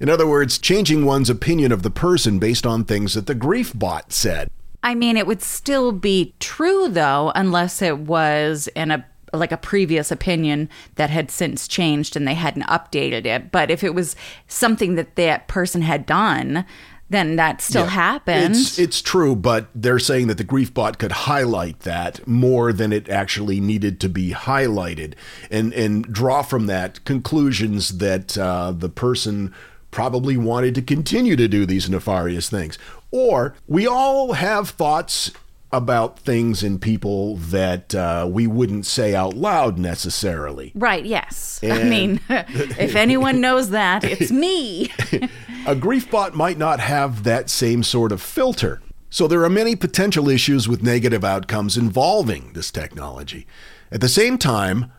In 0.00 0.08
other 0.08 0.26
words, 0.26 0.58
changing 0.58 1.04
one's 1.04 1.30
opinion 1.30 1.70
of 1.70 1.82
the 1.82 1.90
person 1.90 2.38
based 2.38 2.66
on 2.66 2.84
things 2.84 3.14
that 3.14 3.26
the 3.26 3.34
grief 3.34 3.72
bot 3.78 4.12
said. 4.12 4.50
I 4.82 4.94
mean, 4.94 5.16
it 5.16 5.26
would 5.26 5.42
still 5.42 5.92
be 5.92 6.34
true 6.38 6.88
though, 6.88 7.32
unless 7.34 7.82
it 7.82 7.98
was 7.98 8.68
in 8.74 8.90
a 8.90 9.06
like 9.36 9.52
a 9.52 9.56
previous 9.56 10.10
opinion 10.10 10.68
that 10.96 11.10
had 11.10 11.30
since 11.30 11.68
changed 11.68 12.16
and 12.16 12.26
they 12.26 12.34
hadn't 12.34 12.64
updated 12.64 13.26
it. 13.26 13.52
But 13.52 13.70
if 13.70 13.84
it 13.84 13.94
was 13.94 14.16
something 14.48 14.94
that 14.96 15.16
that 15.16 15.48
person 15.48 15.82
had 15.82 16.06
done, 16.06 16.64
then 17.08 17.36
that 17.36 17.60
still 17.60 17.84
Yeah. 17.84 17.90
happened. 17.90 18.56
It's, 18.56 18.78
it's 18.78 19.00
true, 19.00 19.36
but 19.36 19.68
they're 19.74 20.00
saying 20.00 20.26
that 20.26 20.38
the 20.38 20.44
grief 20.44 20.74
bot 20.74 20.98
could 20.98 21.12
highlight 21.12 21.80
that 21.80 22.26
more 22.26 22.72
than 22.72 22.92
it 22.92 23.08
actually 23.08 23.60
needed 23.60 24.00
to 24.00 24.08
be 24.08 24.32
highlighted 24.32 25.14
and, 25.50 25.72
and 25.72 26.12
draw 26.12 26.42
from 26.42 26.66
that 26.66 27.04
conclusions 27.04 27.98
that 27.98 28.36
uh, 28.36 28.72
the 28.72 28.88
person 28.88 29.54
probably 29.92 30.36
wanted 30.36 30.74
to 30.74 30.82
continue 30.82 31.36
to 31.36 31.46
do 31.46 31.64
these 31.64 31.88
nefarious 31.88 32.50
things. 32.50 32.76
Or 33.12 33.54
we 33.68 33.86
all 33.86 34.32
have 34.32 34.70
thoughts 34.70 35.30
about 35.76 36.18
things 36.18 36.62
in 36.62 36.78
people 36.78 37.36
that 37.36 37.94
uh, 37.94 38.26
we 38.28 38.46
wouldn't 38.46 38.86
say 38.86 39.14
out 39.14 39.34
loud 39.34 39.78
necessarily. 39.78 40.72
right, 40.74 41.04
yes. 41.04 41.60
I 41.62 41.84
mean, 41.84 42.20
if 42.28 42.96
anyone 42.96 43.40
knows 43.40 43.70
that, 43.70 44.04
it's 44.04 44.30
me. 44.30 44.90
A 45.66 45.74
grief 45.74 46.10
bot 46.10 46.34
might 46.34 46.58
not 46.58 46.80
have 46.80 47.24
that 47.24 47.50
same 47.50 47.82
sort 47.82 48.12
of 48.12 48.22
filter. 48.22 48.80
So 49.10 49.26
there 49.26 49.42
are 49.44 49.50
many 49.50 49.76
potential 49.76 50.28
issues 50.28 50.68
with 50.68 50.82
negative 50.82 51.24
outcomes 51.24 51.76
involving 51.76 52.52
this 52.52 52.70
technology. 52.70 53.46
At 53.90 54.00
the 54.00 54.08
same 54.08 54.36
time, 54.36 54.92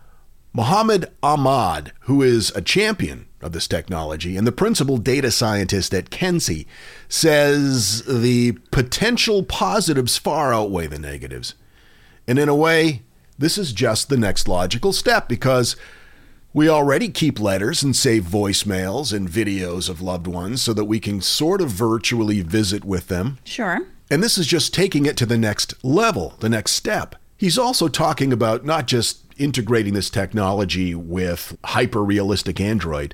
Mohammed 0.54 1.06
Ahmad, 1.22 1.92
who 2.02 2.22
is 2.22 2.52
a 2.56 2.62
champion 2.62 3.27
of 3.42 3.52
this 3.52 3.68
technology 3.68 4.36
and 4.36 4.48
the 4.48 4.52
principal 4.52 4.98
data 4.98 5.32
scientist 5.32 5.94
at 5.94 6.10
KenSci, 6.10 6.66
says 7.08 8.04
the 8.06 8.54
potential 8.72 9.44
positives 9.44 10.18
far 10.18 10.54
outweigh 10.54 10.88
the 10.88 11.00
negatives. 11.00 11.54
And 12.28 12.40
in 12.40 12.50
a 12.50 12.56
way, 12.56 13.04
this 13.38 13.58
is 13.58 13.72
just 13.72 14.10
the 14.10 14.18
next 14.18 14.48
logical 14.48 14.92
step 14.92 15.30
because 15.30 15.76
we 16.54 16.68
already 16.68 17.10
keep 17.10 17.40
letters 17.40 17.84
and 17.84 17.96
save 17.96 18.24
voicemails 18.24 19.14
and 19.14 19.30
videos 19.30 19.90
of 19.90 20.02
loved 20.02 20.26
ones 20.26 20.62
so 20.62 20.74
that 20.74 20.86
we 20.86 21.00
can 21.00 21.22
sort 21.22 21.62
of 21.62 21.70
virtually 21.70 22.42
visit 22.42 22.84
with 22.84 23.08
them. 23.08 23.38
Sure. 23.44 23.82
And 24.10 24.24
this 24.24 24.38
is 24.38 24.48
just 24.48 24.74
taking 24.74 25.06
it 25.06 25.18
to 25.18 25.26
the 25.26 25.38
next 25.38 25.76
level, 25.84 26.36
the 26.40 26.50
next 26.50 26.72
step. 26.72 27.16
He's 27.38 27.60
also 27.60 27.88
talking 27.88 28.34
about 28.34 28.66
not 28.66 28.88
just 28.88 29.27
integrating 29.38 29.94
this 29.94 30.10
technology 30.10 30.94
with 30.94 31.58
hyper 31.66 32.04
realistic 32.04 32.60
Android, 32.60 33.14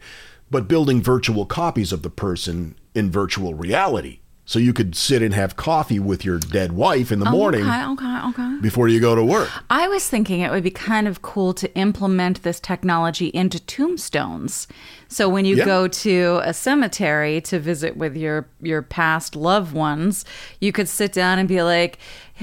but 0.49 0.67
building 0.67 1.01
virtual 1.01 1.45
copies 1.45 1.91
of 1.91 2.01
the 2.01 2.09
person 2.09 2.75
in 2.93 3.11
virtual 3.11 3.53
reality. 3.53 4.19
So 4.45 4.59
you 4.59 4.73
could 4.73 4.93
sit 4.93 5.21
and 5.21 5.33
have 5.33 5.55
coffee 5.55 5.99
with 5.99 6.25
your 6.25 6.37
dead 6.37 6.73
wife 6.73 7.13
in 7.13 7.19
the 7.19 7.29
morning 7.31 7.61
Okay, 7.61 7.85
okay, 7.85 8.19
okay. 8.27 8.57
before 8.61 8.89
you 8.89 8.99
go 8.99 9.15
to 9.15 9.23
work. 9.23 9.49
I 9.69 9.87
was 9.87 10.07
thinking 10.09 10.41
it 10.41 10.51
would 10.51 10.63
be 10.65 10.69
kind 10.69 11.07
of 11.07 11.21
cool 11.21 11.53
to 11.53 11.73
implement 11.77 12.43
this 12.43 12.59
technology 12.59 13.27
into 13.27 13.57
tombstones. 13.61 14.67
So 15.07 15.29
when 15.29 15.45
you 15.45 15.55
Yeah. 15.55 15.65
go 15.65 15.87
to 15.87 16.41
a 16.43 16.53
cemetery 16.53 17.39
to 17.41 17.57
visit 17.57 17.95
with 17.95 18.17
your 18.17 18.47
your 18.61 18.81
past 18.81 19.35
loved 19.35 19.73
ones, 19.73 20.25
you 20.59 20.73
could 20.73 20.89
sit 20.89 21.13
down 21.13 21.39
and 21.39 21.47
be 21.47 21.63
like, 21.63 21.97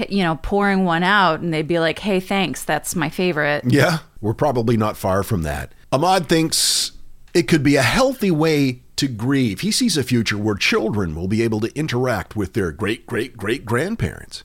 you 0.09 0.23
know, 0.23 0.39
pouring 0.41 0.85
one 0.85 1.03
out 1.03 1.39
and 1.41 1.53
they'd 1.53 1.67
be 1.67 1.79
like, 1.79 1.99
"Hey, 1.99 2.19
thanks. 2.19 2.63
That's 2.63 2.95
my 2.95 3.09
favorite." 3.09 3.63
Yeah, 3.67 3.99
we're 4.21 4.33
probably 4.33 4.75
not 4.75 4.97
far 4.97 5.21
from 5.21 5.43
that. 5.43 5.71
Ahmad 5.91 6.27
thinks 6.27 6.93
it 7.35 7.43
could 7.47 7.61
be 7.63 7.75
a 7.75 7.81
healthy 7.83 8.31
way 8.31 8.81
to 9.01 9.07
grieve. 9.07 9.61
He 9.61 9.71
sees 9.71 9.97
a 9.97 10.03
future 10.03 10.37
where 10.37 10.55
children 10.55 11.15
will 11.15 11.27
be 11.27 11.41
able 11.41 11.59
to 11.61 11.75
interact 11.77 12.35
with 12.35 12.53
their 12.53 12.71
great 12.71 13.05
great 13.07 13.35
great 13.35 13.65
grandparents. 13.65 14.43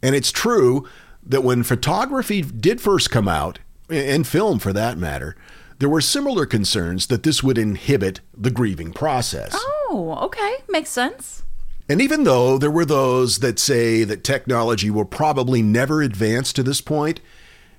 And 0.00 0.14
it's 0.14 0.30
true 0.32 0.88
that 1.24 1.42
when 1.42 1.64
photography 1.64 2.42
did 2.42 2.80
first 2.80 3.10
come 3.10 3.26
out, 3.28 3.58
and 3.90 4.26
film 4.26 4.58
for 4.58 4.72
that 4.72 4.98
matter, 4.98 5.36
there 5.78 5.88
were 5.88 6.00
similar 6.00 6.46
concerns 6.46 7.08
that 7.08 7.24
this 7.24 7.42
would 7.42 7.58
inhibit 7.58 8.20
the 8.36 8.50
grieving 8.50 8.92
process. 8.92 9.52
Oh, 9.56 10.18
okay. 10.22 10.56
Makes 10.68 10.90
sense. 10.90 11.42
And 11.88 12.00
even 12.00 12.24
though 12.24 12.56
there 12.58 12.70
were 12.70 12.84
those 12.84 13.38
that 13.38 13.58
say 13.58 14.04
that 14.04 14.22
technology 14.22 14.90
will 14.90 15.06
probably 15.06 15.62
never 15.62 16.02
advance 16.02 16.52
to 16.52 16.62
this 16.62 16.80
point 16.80 17.20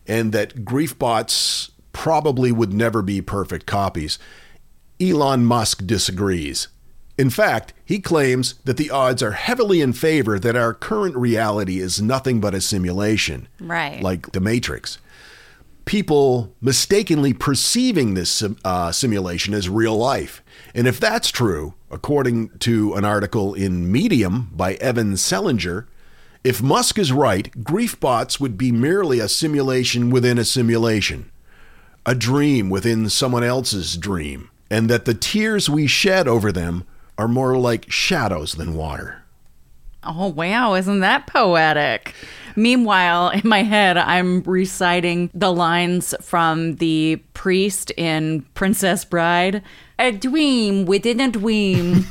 and 0.07 0.31
that 0.31 0.65
grief 0.65 0.97
bots 0.97 1.71
probably 1.93 2.51
would 2.51 2.73
never 2.73 3.01
be 3.01 3.21
perfect 3.21 3.65
copies, 3.65 4.17
Elon 5.01 5.45
Musk 5.45 5.85
disagrees. 5.85 6.67
In 7.17 7.29
fact, 7.29 7.73
he 7.83 7.99
claims 7.99 8.53
that 8.63 8.77
the 8.77 8.89
odds 8.89 9.21
are 9.21 9.31
heavily 9.31 9.81
in 9.81 9.91
favor 9.91 10.39
that 10.39 10.55
our 10.55 10.73
current 10.73 11.15
reality 11.17 11.79
is 11.79 12.01
nothing 12.01 12.39
but 12.39 12.55
a 12.55 12.61
simulation. 12.61 13.47
Right. 13.59 14.01
Like 14.01 14.31
The 14.31 14.39
Matrix. 14.39 14.99
People 15.83 16.55
mistakenly 16.61 17.33
perceiving 17.33 18.13
this 18.13 18.43
uh, 18.63 18.91
simulation 18.91 19.53
as 19.53 19.67
real 19.67 19.97
life. 19.97 20.41
And 20.73 20.87
if 20.87 20.99
that's 20.99 21.29
true, 21.29 21.73
according 21.91 22.57
to 22.59 22.93
an 22.93 23.03
article 23.03 23.53
in 23.53 23.91
Medium 23.91 24.51
by 24.53 24.75
Evan 24.75 25.13
Selinger, 25.17 25.87
if 26.43 26.61
Musk 26.61 26.97
is 26.97 27.11
right, 27.11 27.63
grief 27.65 27.99
bots 27.99 28.39
would 28.39 28.57
be 28.57 28.71
merely 28.71 29.19
a 29.19 29.27
simulation 29.27 30.09
within 30.09 30.37
a 30.37 30.45
simulation, 30.45 31.31
a 32.05 32.15
dream 32.15 32.69
within 32.69 33.09
someone 33.09 33.43
else's 33.43 33.97
dream, 33.97 34.49
and 34.69 34.89
that 34.89 35.05
the 35.05 35.13
tears 35.13 35.69
we 35.69 35.87
shed 35.87 36.27
over 36.27 36.51
them 36.51 36.85
are 37.17 37.27
more 37.27 37.57
like 37.57 37.91
shadows 37.91 38.53
than 38.53 38.75
water. 38.75 39.23
Oh, 40.03 40.27
wow. 40.27 40.75
Isn't 40.75 41.01
that 41.01 41.27
poetic? 41.27 42.13
Meanwhile, 42.55 43.29
in 43.29 43.47
my 43.47 43.63
head, 43.63 43.97
I'm 43.97 44.41
reciting 44.43 45.29
the 45.33 45.51
lines 45.51 46.15
from 46.21 46.75
the 46.77 47.21
priest 47.33 47.91
in 47.97 48.41
Princess 48.53 49.05
Bride 49.05 49.61
A 49.97 50.11
dream 50.11 50.85
within 50.85 51.19
a 51.19 51.29
dream. 51.29 52.05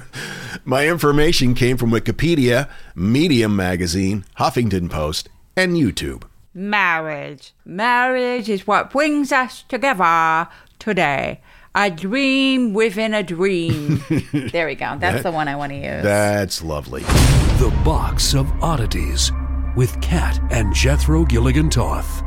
My 0.64 0.88
information 0.88 1.54
came 1.54 1.76
from 1.76 1.90
Wikipedia, 1.90 2.68
Medium 2.94 3.54
Magazine, 3.54 4.24
Huffington 4.38 4.90
Post, 4.90 5.28
and 5.56 5.74
YouTube. 5.74 6.24
Marriage. 6.54 7.52
Marriage 7.64 8.48
is 8.48 8.66
what 8.66 8.90
brings 8.90 9.32
us 9.32 9.64
together 9.68 10.48
today. 10.78 11.40
A 11.80 11.92
dream 11.92 12.74
within 12.74 13.14
a 13.14 13.22
dream. 13.22 14.02
there 14.32 14.66
we 14.66 14.74
go. 14.74 14.96
That's 14.98 15.22
the 15.22 15.30
one 15.30 15.46
I 15.46 15.54
want 15.54 15.70
to 15.70 15.76
use. 15.76 16.02
That's 16.02 16.60
lovely. 16.60 17.02
The 17.02 17.72
Box 17.84 18.34
of 18.34 18.50
Oddities 18.60 19.30
with 19.76 20.00
Kat 20.00 20.40
and 20.50 20.74
Jethro 20.74 21.24
Gilligan 21.24 21.70
Toth. 21.70 22.24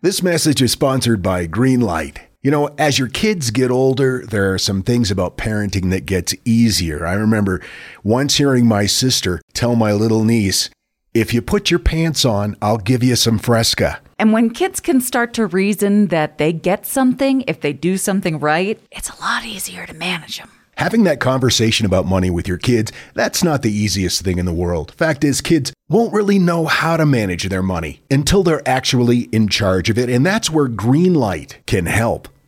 This 0.00 0.22
message 0.22 0.62
is 0.62 0.72
sponsored 0.72 1.20
by 1.20 1.46
Greenlight. 1.46 2.20
You 2.42 2.50
know, 2.50 2.70
as 2.78 2.98
your 2.98 3.08
kids 3.08 3.50
get 3.50 3.70
older, 3.70 4.24
there 4.24 4.54
are 4.54 4.58
some 4.58 4.80
things 4.82 5.10
about 5.10 5.36
parenting 5.36 5.90
that 5.90 6.06
gets 6.06 6.34
easier. 6.46 7.06
I 7.06 7.12
remember 7.12 7.60
once 8.02 8.36
hearing 8.36 8.64
my 8.64 8.86
sister 8.86 9.42
tell 9.52 9.76
my 9.76 9.92
little 9.92 10.24
niece, 10.24 10.70
"If 11.20 11.34
you 11.34 11.42
put 11.42 11.70
your 11.70 11.80
pants 11.80 12.24
on, 12.24 12.56
I'll 12.60 12.78
give 12.78 13.02
you 13.02 13.16
some 13.16 13.38
Fresca." 13.38 14.00
And 14.18 14.32
when 14.32 14.50
kids 14.50 14.80
can 14.80 15.00
start 15.00 15.34
to 15.34 15.46
reason 15.46 16.06
that 16.08 16.38
they 16.38 16.52
get 16.52 16.86
something 16.86 17.44
if 17.46 17.60
they 17.60 17.72
do 17.72 17.98
something 17.98 18.38
right, 18.38 18.80
it's 18.90 19.10
a 19.10 19.20
lot 19.20 19.44
easier 19.44 19.86
to 19.86 19.94
manage 19.94 20.38
them. 20.38 20.48
Having 20.78 21.04
that 21.04 21.20
conversation 21.20 21.86
about 21.86 22.04
money 22.04 22.28
with 22.28 22.46
your 22.46 22.58
kids, 22.58 22.92
that's 23.14 23.42
not 23.42 23.62
the 23.62 23.72
easiest 23.72 24.22
thing 24.22 24.38
in 24.38 24.44
the 24.44 24.52
world. 24.52 24.92
Fact 24.96 25.24
is, 25.24 25.40
kids 25.40 25.72
won't 25.88 26.12
really 26.12 26.38
know 26.38 26.66
how 26.66 26.98
to 26.98 27.06
manage 27.06 27.48
their 27.48 27.62
money 27.62 28.02
until 28.10 28.42
they're 28.42 28.66
actually 28.68 29.20
in 29.32 29.48
charge 29.48 29.88
of 29.88 29.96
it, 29.96 30.10
and 30.10 30.24
that's 30.24 30.50
where 30.50 30.68
Greenlight 30.68 31.54
can 31.66 31.86
help. 31.86 32.28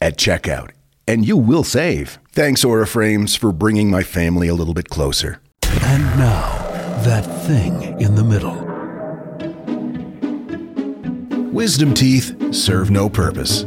at 0.00 0.16
checkout, 0.16 0.70
and 1.06 1.26
you 1.26 1.36
will 1.36 1.64
save. 1.64 2.18
Thanks, 2.32 2.64
Aura 2.64 2.86
Frames, 2.86 3.36
for 3.36 3.52
bringing 3.52 3.90
my 3.90 4.02
family 4.02 4.48
a 4.48 4.54
little 4.54 4.74
bit 4.74 4.88
closer. 4.88 5.40
And 5.62 6.02
now, 6.18 6.56
that 7.04 7.22
thing 7.46 8.00
in 8.00 8.14
the 8.14 8.24
middle. 8.24 8.66
Wisdom 11.52 11.94
teeth 11.94 12.54
serve 12.54 12.90
no 12.90 13.08
purpose. 13.08 13.64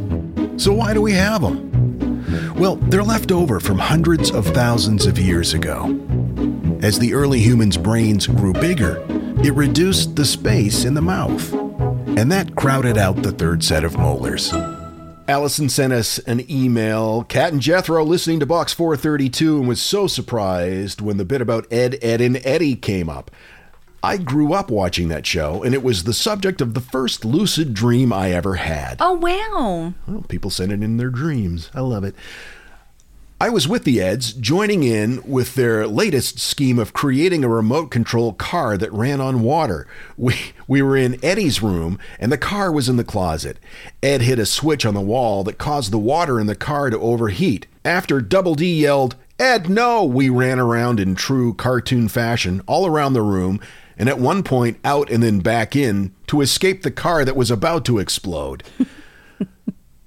So 0.58 0.72
why 0.72 0.94
do 0.94 1.02
we 1.02 1.14
have 1.14 1.42
them? 1.42 2.54
Well, 2.56 2.76
they're 2.76 3.04
left 3.04 3.32
over 3.32 3.60
from 3.60 3.80
hundreds 3.80 4.32
of 4.32 4.46
thousands 4.48 5.06
of 5.06 5.18
years 5.18 5.54
ago. 5.54 5.98
As 6.82 7.00
the 7.00 7.14
early 7.14 7.40
humans' 7.40 7.78
brains 7.78 8.28
grew 8.28 8.54
bigger, 8.54 9.04
It 9.44 9.56
reduced 9.56 10.16
the 10.16 10.26
space 10.26 10.86
in 10.86 10.94
the 10.94 11.02
mouth, 11.02 11.52
and 11.52 12.32
that 12.32 12.56
crowded 12.56 12.96
out 12.96 13.24
the 13.24 13.32
third 13.32 13.64
set 13.64 13.84
of 13.84 13.98
molars. 13.98 14.54
Allison 15.28 15.70
sent 15.70 15.94
us 15.94 16.18
an 16.20 16.50
email. 16.52 17.24
Kat 17.24 17.54
and 17.54 17.62
Jethro 17.62 18.04
listening 18.04 18.40
to 18.40 18.46
Box 18.46 18.74
432 18.74 19.60
and 19.60 19.68
was 19.68 19.82
so 19.82 20.08
surprised 20.08 21.00
when 21.00 21.18
the 21.18 21.26
bit 21.26 21.42
about 21.42 21.72
Ed, 21.72 21.98
Edd, 22.02 22.22
and 22.22 22.42
Eddy 22.46 22.76
came 22.76 23.10
up. 23.10 23.32
I 24.04 24.18
grew 24.18 24.54
up 24.54 24.72
watching 24.72 25.10
that 25.10 25.28
show, 25.28 25.62
and 25.62 25.76
it 25.76 25.84
was 25.84 26.04
the 26.04 26.14
subject 26.14 26.60
of 26.60 26.74
the 26.74 26.80
first 26.80 27.24
lucid 27.24 27.74
dream 27.76 28.12
I 28.12 28.32
ever 28.32 28.56
had. 28.56 28.98
Oh, 29.00 29.14
wow. 29.14 29.94
Well, 30.08 30.26
people 30.28 30.50
send 30.50 30.72
it 30.72 30.82
in 30.82 30.98
their 30.98 31.12
dreams. 31.12 31.70
I 31.76 31.82
love 31.82 32.04
it. 32.04 32.16
I 33.42 33.50
was 33.50 33.68
with 33.68 33.86
the 33.86 34.00
Eds, 34.00 34.34
joining 34.34 34.84
in 34.84 35.20
with 35.26 35.56
their 35.56 35.88
latest 35.88 36.38
scheme 36.38 36.78
of 36.78 36.94
creating 36.94 37.44
a 37.44 37.50
remote 37.50 37.90
control 37.90 38.34
car 38.34 38.78
that 38.78 38.94
ran 38.94 39.20
on 39.20 39.42
water. 39.42 39.88
We, 40.16 40.36
we 40.68 40.84
were 40.84 40.96
in 40.96 41.18
Eddy's 41.26 41.60
room, 41.60 41.98
and 42.20 42.32
the 42.32 42.38
car 42.38 42.72
was 42.72 42.88
in 42.88 42.98
the 42.98 43.04
closet. 43.04 43.58
Ed 44.04 44.22
hit 44.22 44.38
a 44.38 44.46
switch 44.46 44.86
on 44.86 44.94
the 44.94 45.02
wall 45.02 45.44
that 45.46 45.58
caused 45.58 45.92
the 45.92 45.98
water 45.98 46.40
in 46.40 46.46
the 46.46 46.54
car 46.54 46.92
to 46.92 47.00
overheat. 47.00 47.66
After 47.84 48.22
Double 48.22 48.54
D 48.54 48.80
yelled, 48.80 49.16
Ed, 49.40 49.68
no! 49.72 50.04
We 50.04 50.30
ran 50.30 50.60
around 50.60 51.00
in 51.00 51.16
true 51.16 51.56
cartoon 51.56 52.10
fashion 52.10 52.62
all 52.68 52.86
around 52.86 53.14
the 53.14 53.24
room, 53.24 53.60
and 53.98 54.08
at 54.08 54.20
one 54.20 54.44
point 54.44 54.78
out 54.86 55.10
and 55.10 55.24
then 55.24 55.40
back 55.40 55.76
in 55.76 56.14
to 56.28 56.42
escape 56.42 56.84
the 56.84 56.92
car 56.92 57.26
that 57.26 57.36
was 57.36 57.50
about 57.50 57.86
to 57.86 57.98
explode. 57.98 58.62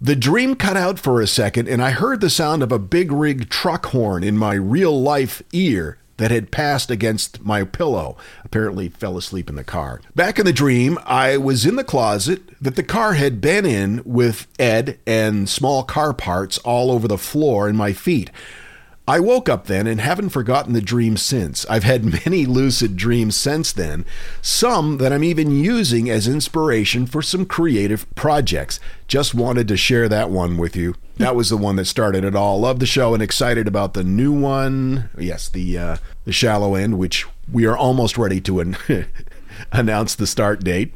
The 0.05 0.15
dream 0.15 0.55
cut 0.55 0.77
out 0.77 0.99
for 0.99 1.23
a 1.23 1.27
second, 1.27 1.67
and 1.67 1.83
I 1.83 1.93
heard 1.93 2.21
the 2.21 2.29
sound 2.29 2.63
of 2.63 2.71
a 2.71 2.79
big 2.79 3.11
rig 3.11 3.49
truck 3.49 3.87
horn 3.87 4.23
in 4.23 4.37
my 4.37 4.53
real 4.53 5.01
life 5.01 5.43
ear 5.51 5.97
that 6.19 6.31
had 6.31 6.51
passed 6.51 6.91
against 6.91 7.43
my 7.43 7.65
pillow. 7.65 8.15
Apparently, 8.45 8.91
fell 8.91 9.17
asleep 9.17 9.49
in 9.49 9.57
the 9.57 9.65
car. 9.65 10.03
Back 10.15 10.39
in 10.39 10.45
the 10.45 10.53
dream, 10.53 10.99
I 11.07 11.39
was 11.39 11.65
in 11.65 11.77
the 11.77 11.85
closet 11.85 12.43
that 12.61 12.77
the 12.77 12.83
car 12.83 13.15
had 13.15 13.41
been 13.41 13.65
in 13.65 14.03
with 14.05 14.47
Ed 14.59 14.99
and 15.07 15.49
small 15.49 15.83
car 15.83 16.13
parts 16.13 16.59
all 16.59 16.91
over 16.91 17.09
the 17.09 17.17
floor 17.17 17.67
and 17.67 17.79
my 17.79 17.95
feet. 17.95 18.31
I 19.07 19.21
woke 19.21 19.51
up 19.51 19.67
then 19.67 19.87
and 19.87 20.01
haven't 20.01 20.31
forgotten 20.31 20.73
the 20.73 20.81
dream 20.81 21.19
since. 21.19 21.67
I've 21.67 21.85
had 21.85 22.05
many 22.27 22.47
lucid 22.47 22.97
dreams 22.97 23.37
since 23.37 23.71
then, 23.73 24.07
some 24.41 24.97
that 24.99 25.13
I'm 25.13 25.25
even 25.25 25.51
using 25.51 26.09
as 26.09 26.27
inspiration 26.27 27.07
for 27.07 27.21
some 27.21 27.45
creative 27.45 28.13
projects. 28.15 28.81
Just 29.07 29.35
wanted 29.35 29.69
to 29.69 29.77
share 29.77 30.09
that 30.09 30.31
one 30.31 30.57
with 30.57 30.75
you. 30.75 30.95
That 31.19 31.37
was 31.37 31.51
the 31.51 31.57
one 31.59 31.77
that 31.77 31.85
started 31.85 32.25
it 32.25 32.35
all. 32.35 32.61
Love 32.61 32.81
the 32.81 32.87
show 32.87 33.13
and 33.15 33.23
excited 33.23 33.69
about 33.69 33.95
the 33.95 34.03
new 34.03 34.33
one. 34.33 35.11
Yes, 35.19 35.49
the 35.49 35.79
uh, 35.79 35.97
the 36.25 36.33
shallow 36.33 36.75
end, 36.75 36.99
which 36.99 37.27
we 37.53 37.67
are 37.67 37.77
almost 37.77 38.17
ready 38.19 38.41
to 38.41 38.61
an- 38.61 38.77
announce 39.73 40.15
the 40.15 40.27
start 40.27 40.65
date. 40.65 40.95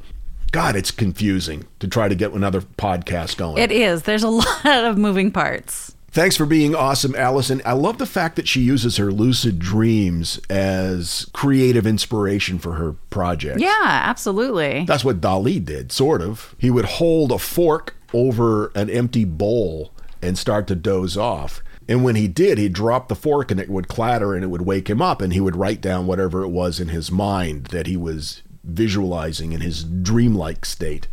God, 0.50 0.74
it's 0.74 0.90
confusing 0.90 1.66
to 1.78 1.86
try 1.86 2.08
to 2.08 2.14
get 2.14 2.32
another 2.32 2.62
podcast 2.62 3.36
going. 3.36 3.58
It 3.58 3.70
is. 3.70 4.04
There's 4.04 4.22
a 4.22 4.28
lot 4.30 4.64
of 4.64 4.96
moving 4.96 5.30
parts. 5.30 5.94
Thanks 6.10 6.36
for 6.36 6.46
being 6.46 6.74
awesome, 6.74 7.14
Allison. 7.14 7.60
I 7.66 7.74
love 7.74 7.98
the 7.98 8.06
fact 8.06 8.36
that 8.36 8.48
she 8.48 8.60
uses 8.62 8.96
her 8.96 9.12
lucid 9.12 9.58
dreams 9.58 10.40
as 10.48 11.26
creative 11.32 11.86
inspiration 11.86 12.58
for 12.58 12.74
her 12.74 12.94
projects. 13.10 13.60
Yeah, 13.60 13.76
absolutely. 13.82 14.84
That's 14.86 15.04
what 15.04 15.20
Dali 15.20 15.62
did, 15.62 15.92
sort 15.92 16.22
of. 16.22 16.54
He 16.58 16.70
would 16.70 16.86
hold 16.86 17.30
a 17.30 17.38
fork 17.38 17.94
over 18.14 18.68
an 18.74 18.88
empty 18.88 19.24
bowl 19.24 19.92
and 20.22 20.38
start 20.38 20.66
to 20.68 20.74
doze 20.74 21.16
off. 21.16 21.62
And 21.86 22.04
when 22.04 22.16
he 22.16 22.28
did, 22.28 22.58
he'd 22.58 22.72
drop 22.72 23.08
the 23.08 23.14
fork 23.14 23.50
and 23.50 23.60
it 23.60 23.68
would 23.68 23.88
clatter 23.88 24.34
and 24.34 24.42
it 24.44 24.48
would 24.48 24.62
wake 24.62 24.90
him 24.90 25.00
up 25.00 25.22
and 25.22 25.32
he 25.32 25.40
would 25.40 25.56
write 25.56 25.80
down 25.80 26.06
whatever 26.06 26.42
it 26.42 26.48
was 26.48 26.80
in 26.80 26.88
his 26.88 27.10
mind 27.10 27.66
that 27.66 27.86
he 27.86 27.96
was 27.96 28.42
visualizing 28.64 29.52
in 29.52 29.60
his 29.60 29.84
dreamlike 29.84 30.64
state. 30.64 31.08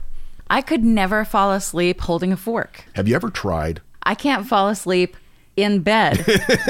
I 0.49 0.61
could 0.61 0.83
never 0.83 1.25
fall 1.25 1.51
asleep 1.51 2.01
holding 2.01 2.31
a 2.31 2.37
fork. 2.37 2.85
Have 2.93 3.07
you 3.07 3.15
ever 3.15 3.29
tried? 3.29 3.81
I 4.05 4.13
can't 4.13 4.47
fall 4.47 4.69
asleep 4.69 5.17
in 5.55 5.81
bed 5.81 6.23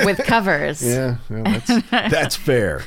with 0.05 0.17
covers. 0.25 0.81
Yeah, 0.85 1.17
well, 1.29 1.43
that's, 1.43 1.81
that's 1.91 2.35
fair. 2.35 2.83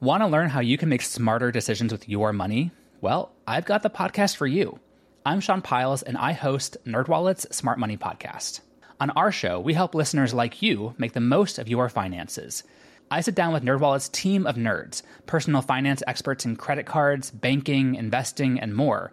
Want 0.00 0.22
to 0.22 0.26
learn 0.26 0.50
how 0.50 0.60
you 0.60 0.76
can 0.76 0.88
make 0.88 1.02
smarter 1.02 1.52
decisions 1.52 1.92
with 1.92 2.08
your 2.08 2.32
money? 2.32 2.72
Well, 3.00 3.32
I've 3.46 3.64
got 3.66 3.82
the 3.82 3.90
podcast 3.90 4.36
for 4.36 4.46
you. 4.46 4.80
I'm 5.24 5.40
Sean 5.40 5.62
Pyles, 5.62 6.02
and 6.02 6.16
I 6.16 6.32
host 6.32 6.76
NerdWallet's 6.86 7.54
Smart 7.54 7.78
Money 7.78 7.96
Podcast. 7.96 8.60
On 9.00 9.10
our 9.10 9.30
show, 9.30 9.60
we 9.60 9.74
help 9.74 9.94
listeners 9.94 10.34
like 10.34 10.60
you 10.60 10.94
make 10.98 11.12
the 11.12 11.20
most 11.20 11.58
of 11.58 11.68
your 11.68 11.88
finances. 11.88 12.64
I 13.10 13.20
sit 13.20 13.36
down 13.36 13.52
with 13.52 13.62
NerdWallet's 13.62 14.08
team 14.08 14.46
of 14.46 14.56
nerds, 14.56 15.02
personal 15.26 15.62
finance 15.62 16.02
experts 16.06 16.44
in 16.44 16.56
credit 16.56 16.86
cards, 16.86 17.30
banking, 17.30 17.94
investing, 17.94 18.58
and 18.58 18.74
more. 18.74 19.12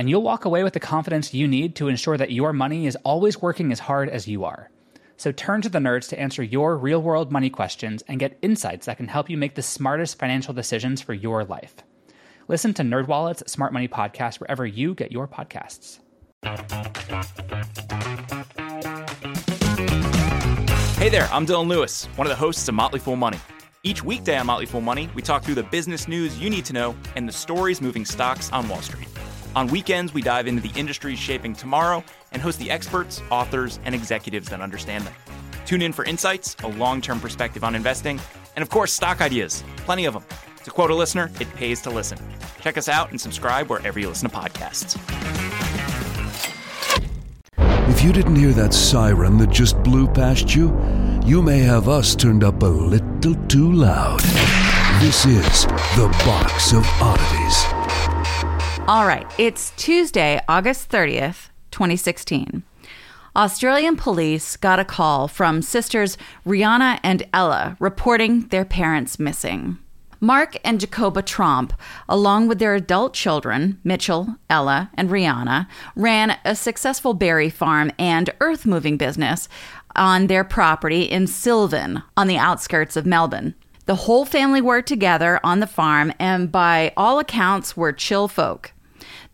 And 0.00 0.08
you'll 0.08 0.22
walk 0.22 0.46
away 0.46 0.64
with 0.64 0.72
the 0.72 0.80
confidence 0.80 1.34
you 1.34 1.46
need 1.46 1.76
to 1.76 1.88
ensure 1.88 2.16
that 2.16 2.32
your 2.32 2.54
money 2.54 2.86
is 2.86 2.96
always 3.04 3.42
working 3.42 3.70
as 3.70 3.80
hard 3.80 4.08
as 4.08 4.26
you 4.26 4.44
are. 4.46 4.70
So 5.18 5.30
turn 5.30 5.60
to 5.60 5.68
the 5.68 5.78
nerds 5.78 6.08
to 6.08 6.18
answer 6.18 6.42
your 6.42 6.78
real 6.78 7.02
world 7.02 7.30
money 7.30 7.50
questions 7.50 8.02
and 8.08 8.18
get 8.18 8.38
insights 8.40 8.86
that 8.86 8.96
can 8.96 9.08
help 9.08 9.28
you 9.28 9.36
make 9.36 9.56
the 9.56 9.62
smartest 9.62 10.18
financial 10.18 10.54
decisions 10.54 11.02
for 11.02 11.12
your 11.12 11.44
life. 11.44 11.74
Listen 12.48 12.72
to 12.72 12.82
NerdWallet's 12.82 13.52
Smart 13.52 13.74
Money 13.74 13.88
Podcast 13.88 14.40
wherever 14.40 14.64
you 14.64 14.94
get 14.94 15.12
your 15.12 15.28
podcasts. 15.28 15.98
Hey 20.96 21.10
there, 21.10 21.28
I'm 21.30 21.44
Dylan 21.44 21.68
Lewis, 21.68 22.06
one 22.16 22.26
of 22.26 22.30
the 22.30 22.36
hosts 22.36 22.66
of 22.70 22.74
Motley 22.74 23.00
Fool 23.00 23.16
Money. 23.16 23.38
Each 23.82 24.02
weekday 24.02 24.38
on 24.38 24.46
Motley 24.46 24.64
Fool 24.64 24.80
Money, 24.80 25.10
we 25.14 25.20
talk 25.20 25.42
through 25.42 25.56
the 25.56 25.62
business 25.64 26.08
news 26.08 26.38
you 26.38 26.48
need 26.48 26.64
to 26.64 26.72
know 26.72 26.96
and 27.16 27.28
the 27.28 27.32
stories 27.34 27.82
moving 27.82 28.06
stocks 28.06 28.50
on 28.50 28.66
Wall 28.66 28.80
Street. 28.80 29.06
On 29.56 29.66
weekends, 29.66 30.14
we 30.14 30.22
dive 30.22 30.46
into 30.46 30.62
the 30.62 30.78
industries 30.78 31.18
shaping 31.18 31.54
tomorrow 31.54 32.04
and 32.30 32.40
host 32.40 32.60
the 32.60 32.70
experts, 32.70 33.20
authors, 33.30 33.80
and 33.84 33.94
executives 33.96 34.48
that 34.48 34.60
understand 34.60 35.04
them. 35.04 35.14
Tune 35.66 35.82
in 35.82 35.92
for 35.92 36.04
insights, 36.04 36.54
a 36.62 36.68
long 36.68 37.00
term 37.00 37.18
perspective 37.18 37.64
on 37.64 37.74
investing, 37.74 38.20
and 38.54 38.62
of 38.62 38.70
course, 38.70 38.92
stock 38.92 39.20
ideas. 39.20 39.64
Plenty 39.78 40.04
of 40.04 40.14
them. 40.14 40.24
To 40.64 40.70
quote 40.70 40.90
a 40.90 40.94
listener, 40.94 41.32
it 41.40 41.52
pays 41.54 41.80
to 41.82 41.90
listen. 41.90 42.18
Check 42.60 42.78
us 42.78 42.88
out 42.88 43.10
and 43.10 43.20
subscribe 43.20 43.68
wherever 43.68 43.98
you 43.98 44.08
listen 44.08 44.30
to 44.30 44.36
podcasts. 44.36 44.96
If 47.90 48.04
you 48.04 48.12
didn't 48.12 48.36
hear 48.36 48.52
that 48.52 48.72
siren 48.72 49.36
that 49.38 49.50
just 49.50 49.82
blew 49.82 50.06
past 50.06 50.54
you, 50.54 50.68
you 51.24 51.42
may 51.42 51.58
have 51.58 51.88
us 51.88 52.14
turned 52.14 52.44
up 52.44 52.62
a 52.62 52.66
little 52.66 53.34
too 53.46 53.72
loud. 53.72 54.20
This 55.00 55.26
is 55.26 55.66
the 55.96 56.08
Box 56.24 56.72
of 56.72 56.86
Oddities. 57.00 57.79
All 58.90 59.06
right, 59.06 59.32
it's 59.38 59.70
Tuesday, 59.76 60.40
August 60.48 60.90
30th, 60.90 61.50
2016. 61.70 62.64
Australian 63.36 63.94
police 63.94 64.56
got 64.56 64.80
a 64.80 64.84
call 64.84 65.28
from 65.28 65.62
sisters 65.62 66.18
Riana 66.44 66.98
and 67.04 67.22
Ella 67.32 67.76
reporting 67.78 68.48
their 68.48 68.64
parents 68.64 69.20
missing. 69.20 69.78
Mark 70.18 70.56
and 70.64 70.80
Jacoba 70.80 71.22
Tromp, 71.22 71.72
along 72.08 72.48
with 72.48 72.58
their 72.58 72.74
adult 72.74 73.14
children, 73.14 73.78
Mitchell, 73.84 74.34
Ella, 74.50 74.90
and 74.94 75.08
Riana, 75.08 75.68
ran 75.94 76.36
a 76.44 76.56
successful 76.56 77.14
berry 77.14 77.48
farm 77.48 77.92
and 77.96 78.30
earth 78.40 78.66
moving 78.66 78.96
business 78.96 79.48
on 79.94 80.26
their 80.26 80.42
property 80.42 81.02
in 81.02 81.28
Silvan, 81.28 82.02
on 82.16 82.26
the 82.26 82.38
outskirts 82.38 82.96
of 82.96 83.06
Melbourne. 83.06 83.54
The 83.86 83.94
whole 83.94 84.24
family 84.24 84.60
worked 84.60 84.88
together 84.88 85.38
on 85.44 85.60
the 85.60 85.68
farm 85.68 86.12
and, 86.18 86.50
by 86.50 86.92
all 86.96 87.20
accounts, 87.20 87.76
were 87.76 87.92
chill 87.92 88.26
folk. 88.26 88.72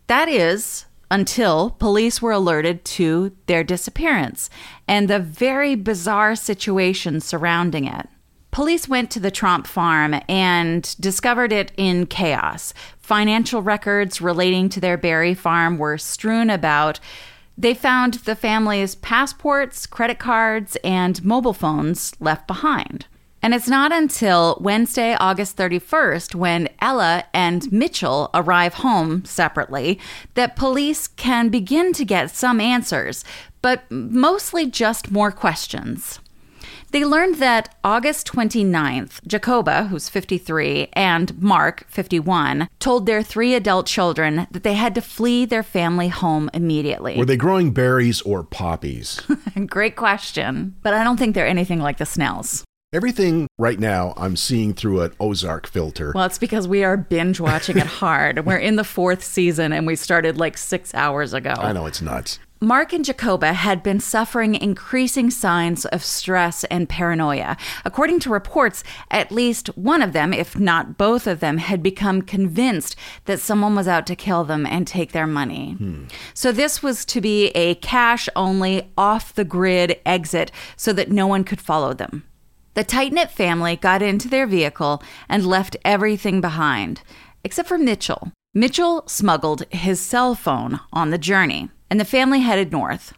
That 0.07 0.29
is, 0.29 0.85
until 1.11 1.71
police 1.71 2.21
were 2.21 2.31
alerted 2.31 2.83
to 2.85 3.35
their 3.45 3.63
disappearance 3.63 4.49
and 4.87 5.07
the 5.07 5.19
very 5.19 5.75
bizarre 5.75 6.35
situation 6.35 7.21
surrounding 7.21 7.85
it. 7.85 8.07
Police 8.51 8.87
went 8.87 9.11
to 9.11 9.19
the 9.19 9.31
Tromp 9.31 9.67
farm 9.67 10.15
and 10.27 10.95
discovered 10.99 11.51
it 11.51 11.71
in 11.77 12.07
chaos. 12.07 12.73
Financial 12.99 13.61
records 13.61 14.21
relating 14.21 14.69
to 14.69 14.79
their 14.79 14.97
berry 14.97 15.33
farm 15.33 15.77
were 15.77 15.97
strewn 15.97 16.49
about. 16.49 16.99
They 17.57 17.73
found 17.73 18.15
the 18.15 18.35
family's 18.35 18.95
passports, 18.95 19.85
credit 19.85 20.19
cards, 20.19 20.77
and 20.83 21.23
mobile 21.23 21.53
phones 21.53 22.13
left 22.19 22.47
behind. 22.47 23.07
And 23.41 23.53
it's 23.53 23.67
not 23.67 23.91
until 23.91 24.57
Wednesday, 24.59 25.15
August 25.19 25.57
31st, 25.57 26.35
when 26.35 26.69
Ella 26.81 27.23
and 27.33 27.71
Mitchell 27.71 28.29
arrive 28.33 28.75
home 28.75 29.23
separately, 29.25 29.99
that 30.33 30.55
police 30.55 31.07
can 31.07 31.49
begin 31.49 31.93
to 31.93 32.03
get 32.03 32.31
some 32.31 32.59
answers, 32.59 33.23
but 33.61 33.89
mostly 33.91 34.65
just 34.65 35.11
more 35.11 35.31
questions. 35.31 36.19
They 36.91 37.03
learned 37.03 37.35
that 37.35 37.75
August 37.83 38.27
29th, 38.27 39.19
Jacoba, 39.27 39.87
who's 39.87 40.07
53, 40.07 40.87
and 40.93 41.37
Mark, 41.41 41.85
51, 41.89 42.69
told 42.79 43.05
their 43.05 43.21
three 43.21 43.53
adult 43.53 43.87
children 43.87 44.47
that 44.51 44.63
they 44.63 44.73
had 44.73 44.95
to 44.95 45.01
flee 45.01 45.43
their 45.43 45.63
family 45.63 46.07
home 46.07 46.49
immediately. 46.53 47.17
Were 47.17 47.25
they 47.25 47.35
growing 47.35 47.71
berries 47.71 48.21
or 48.21 48.41
poppies? 48.41 49.21
Great 49.67 49.97
question, 49.97 50.75
but 50.81 50.93
I 50.93 51.03
don't 51.03 51.17
think 51.17 51.35
they're 51.35 51.45
anything 51.45 51.81
like 51.81 51.97
the 51.97 52.05
Snells. 52.05 52.63
Everything 52.93 53.49
right 53.57 53.77
now 53.77 54.13
I'm 54.15 54.37
seeing 54.37 54.73
through 54.73 55.01
an 55.01 55.13
Ozark 55.19 55.67
filter. 55.67 56.13
Well, 56.15 56.23
it's 56.23 56.37
because 56.37 56.69
we 56.69 56.85
are 56.85 56.95
binge 56.95 57.37
watching 57.41 57.77
it 57.77 57.85
hard. 57.85 58.45
We're 58.45 58.55
in 58.55 58.77
the 58.77 58.85
fourth 58.85 59.25
season 59.25 59.73
and 59.73 59.85
we 59.85 59.97
started 59.97 60.37
like 60.37 60.57
six 60.57 60.95
hours 60.95 61.33
ago. 61.33 61.53
I 61.57 61.73
know 61.73 61.85
it's 61.85 62.01
nuts. 62.01 62.39
Mark 62.61 62.93
and 62.93 63.03
Jacoba 63.03 63.51
had 63.51 63.83
been 63.83 63.99
suffering 63.99 64.55
increasing 64.55 65.29
signs 65.29 65.85
of 65.85 66.01
stress 66.01 66.63
and 66.65 66.87
paranoia. 66.87 67.57
According 67.83 68.21
to 68.21 68.29
reports, 68.29 68.85
at 69.11 69.33
least 69.33 69.67
one 69.77 70.01
of 70.01 70.13
them, 70.13 70.31
if 70.31 70.57
not 70.57 70.97
both 70.97 71.27
of 71.27 71.41
them, 71.41 71.57
had 71.57 71.83
become 71.83 72.21
convinced 72.21 72.95
that 73.25 73.41
someone 73.41 73.75
was 73.75 73.89
out 73.89 74.07
to 74.07 74.15
kill 74.15 74.45
them 74.45 74.65
and 74.65 74.87
take 74.87 75.11
their 75.11 75.27
money. 75.27 75.73
Hmm. 75.73 76.05
So, 76.33 76.51
this 76.51 76.81
was 76.81 77.05
to 77.05 77.21
be 77.21 77.49
a 77.49 77.75
cash 77.75 78.27
only, 78.35 78.91
off 78.97 79.35
the 79.35 79.45
grid 79.45 79.99
exit 80.05 80.51
so 80.75 80.93
that 80.93 81.11
no 81.11 81.27
one 81.27 81.43
could 81.43 81.61
follow 81.61 81.93
them. 81.93 82.23
The 82.77 82.83
tight 82.83 83.11
knit 83.11 83.31
family 83.31 83.75
got 83.75 84.03
into 84.03 84.29
their 84.29 84.45
vehicle 84.45 85.01
and 85.27 85.47
left 85.47 85.77
everything 85.83 86.41
behind, 86.41 87.01
except 87.43 87.67
for 87.67 87.79
Mitchell. 87.79 88.31
Mitchell 88.53 89.01
smuggled 89.07 89.63
his 89.71 89.99
cell 89.99 90.35
phone 90.35 90.79
on 90.93 91.09
the 91.09 91.17
journey, 91.17 91.71
and 91.89 91.99
the 91.99 92.05
family 92.05 92.41
headed 92.41 92.71
north. 92.71 93.13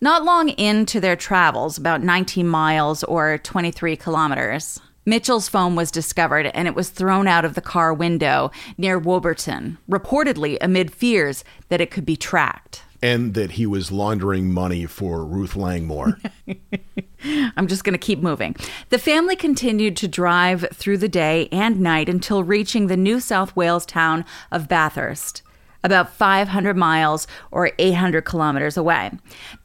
Not 0.00 0.24
long 0.24 0.48
into 0.48 0.98
their 0.98 1.14
travels, 1.14 1.78
about 1.78 2.02
19 2.02 2.48
miles 2.48 3.04
or 3.04 3.38
23 3.38 3.94
kilometers, 3.94 4.80
Mitchell's 5.06 5.48
phone 5.48 5.76
was 5.76 5.92
discovered 5.92 6.46
and 6.46 6.66
it 6.66 6.74
was 6.74 6.88
thrown 6.88 7.28
out 7.28 7.44
of 7.44 7.54
the 7.54 7.60
car 7.60 7.94
window 7.94 8.50
near 8.76 8.98
Warburton, 8.98 9.78
reportedly 9.88 10.58
amid 10.60 10.92
fears 10.92 11.44
that 11.68 11.80
it 11.80 11.92
could 11.92 12.06
be 12.06 12.16
tracked. 12.16 12.83
And 13.04 13.34
that 13.34 13.52
he 13.52 13.66
was 13.66 13.92
laundering 13.92 14.50
money 14.50 14.86
for 14.86 15.26
Ruth 15.26 15.56
Langmore. 15.56 16.18
I'm 17.54 17.66
just 17.66 17.84
going 17.84 17.92
to 17.92 17.98
keep 17.98 18.20
moving. 18.20 18.56
The 18.88 18.98
family 18.98 19.36
continued 19.36 19.94
to 19.98 20.08
drive 20.08 20.66
through 20.72 20.96
the 20.96 21.08
day 21.08 21.48
and 21.52 21.80
night 21.80 22.08
until 22.08 22.42
reaching 22.42 22.86
the 22.86 22.96
New 22.96 23.20
South 23.20 23.54
Wales 23.54 23.84
town 23.84 24.24
of 24.50 24.68
Bathurst, 24.68 25.42
about 25.82 26.14
500 26.14 26.78
miles 26.78 27.26
or 27.50 27.72
800 27.78 28.22
kilometers 28.22 28.78
away. 28.78 29.10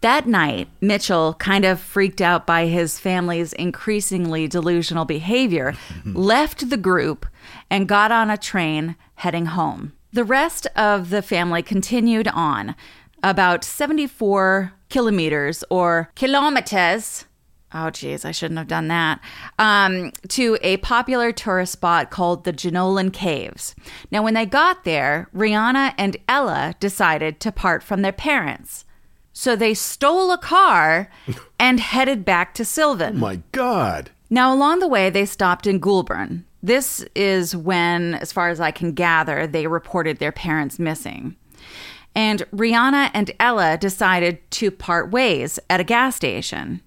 That 0.02 0.28
night, 0.28 0.68
Mitchell, 0.82 1.36
kind 1.36 1.64
of 1.64 1.80
freaked 1.80 2.20
out 2.20 2.46
by 2.46 2.66
his 2.66 3.00
family's 3.00 3.54
increasingly 3.54 4.50
delusional 4.50 5.06
behavior, 5.06 5.72
mm-hmm. 5.72 6.14
left 6.14 6.70
the 6.70 6.76
group 6.76 7.26
and 7.70 7.88
got 7.88 8.12
on 8.12 8.30
a 8.30 8.38
train 8.38 8.98
heading 9.16 9.46
home. 9.46 9.94
The 10.12 10.24
rest 10.24 10.66
of 10.76 11.12
the 11.12 11.22
family 11.22 11.62
continued 11.62 12.28
on 12.30 12.76
about 13.24 13.64
74 13.64 14.74
kilometers 14.90 15.64
or 15.70 16.10
kilometers 16.16 17.26
Oh, 17.72 17.92
geez, 17.92 18.26
I 18.26 18.32
shouldn't 18.32 18.58
have 18.58 18.68
done 18.68 18.88
that. 18.88 19.20
Um, 19.60 20.12
to 20.30 20.58
a 20.62 20.78
popular 20.78 21.32
tourist 21.32 21.74
spot 21.74 22.10
called 22.10 22.44
the 22.44 22.54
Jenolan 22.54 23.14
Caves. 23.14 23.76
Now, 24.12 24.24
when 24.24 24.34
they 24.34 24.48
got 24.48 24.86
there, 24.86 25.30
Riana 25.36 25.94
and 25.98 26.18
Ella 26.28 26.74
decided 26.80 27.40
to 27.42 27.52
part 27.52 27.84
from 27.84 28.02
their 28.02 28.12
parents. 28.12 28.86
So 29.34 29.56
they 29.56 29.76
stole 29.76 30.32
a 30.32 30.38
car 30.40 31.12
and 31.60 31.80
headed 31.80 32.26
back 32.26 32.56
to 32.56 32.66
Silvan. 32.66 33.18
Oh, 33.18 33.20
My 33.20 33.42
God. 33.52 34.10
Now, 34.32 34.54
along 34.54 34.80
the 34.80 34.88
way, 34.88 35.10
they 35.10 35.26
stopped 35.26 35.68
in 35.68 35.80
Goulburn. 35.80 36.46
This 36.62 37.06
is 37.16 37.56
when, 37.56 38.16
as 38.16 38.32
far 38.32 38.50
as 38.50 38.60
I 38.60 38.72
can 38.72 38.94
gather, 38.94 39.46
they 39.46 39.68
reported 39.68 40.18
their 40.18 40.32
parents 40.32 40.80
missing. 40.80 41.36
And 42.16 42.42
Riana 42.52 43.12
and 43.14 43.32
Ella 43.40 43.78
decided 43.78 44.40
to 44.52 44.72
part 44.72 45.12
ways 45.12 45.60
at 45.70 45.80
a 45.80 45.84
gas 45.84 46.16
station. 46.16 46.82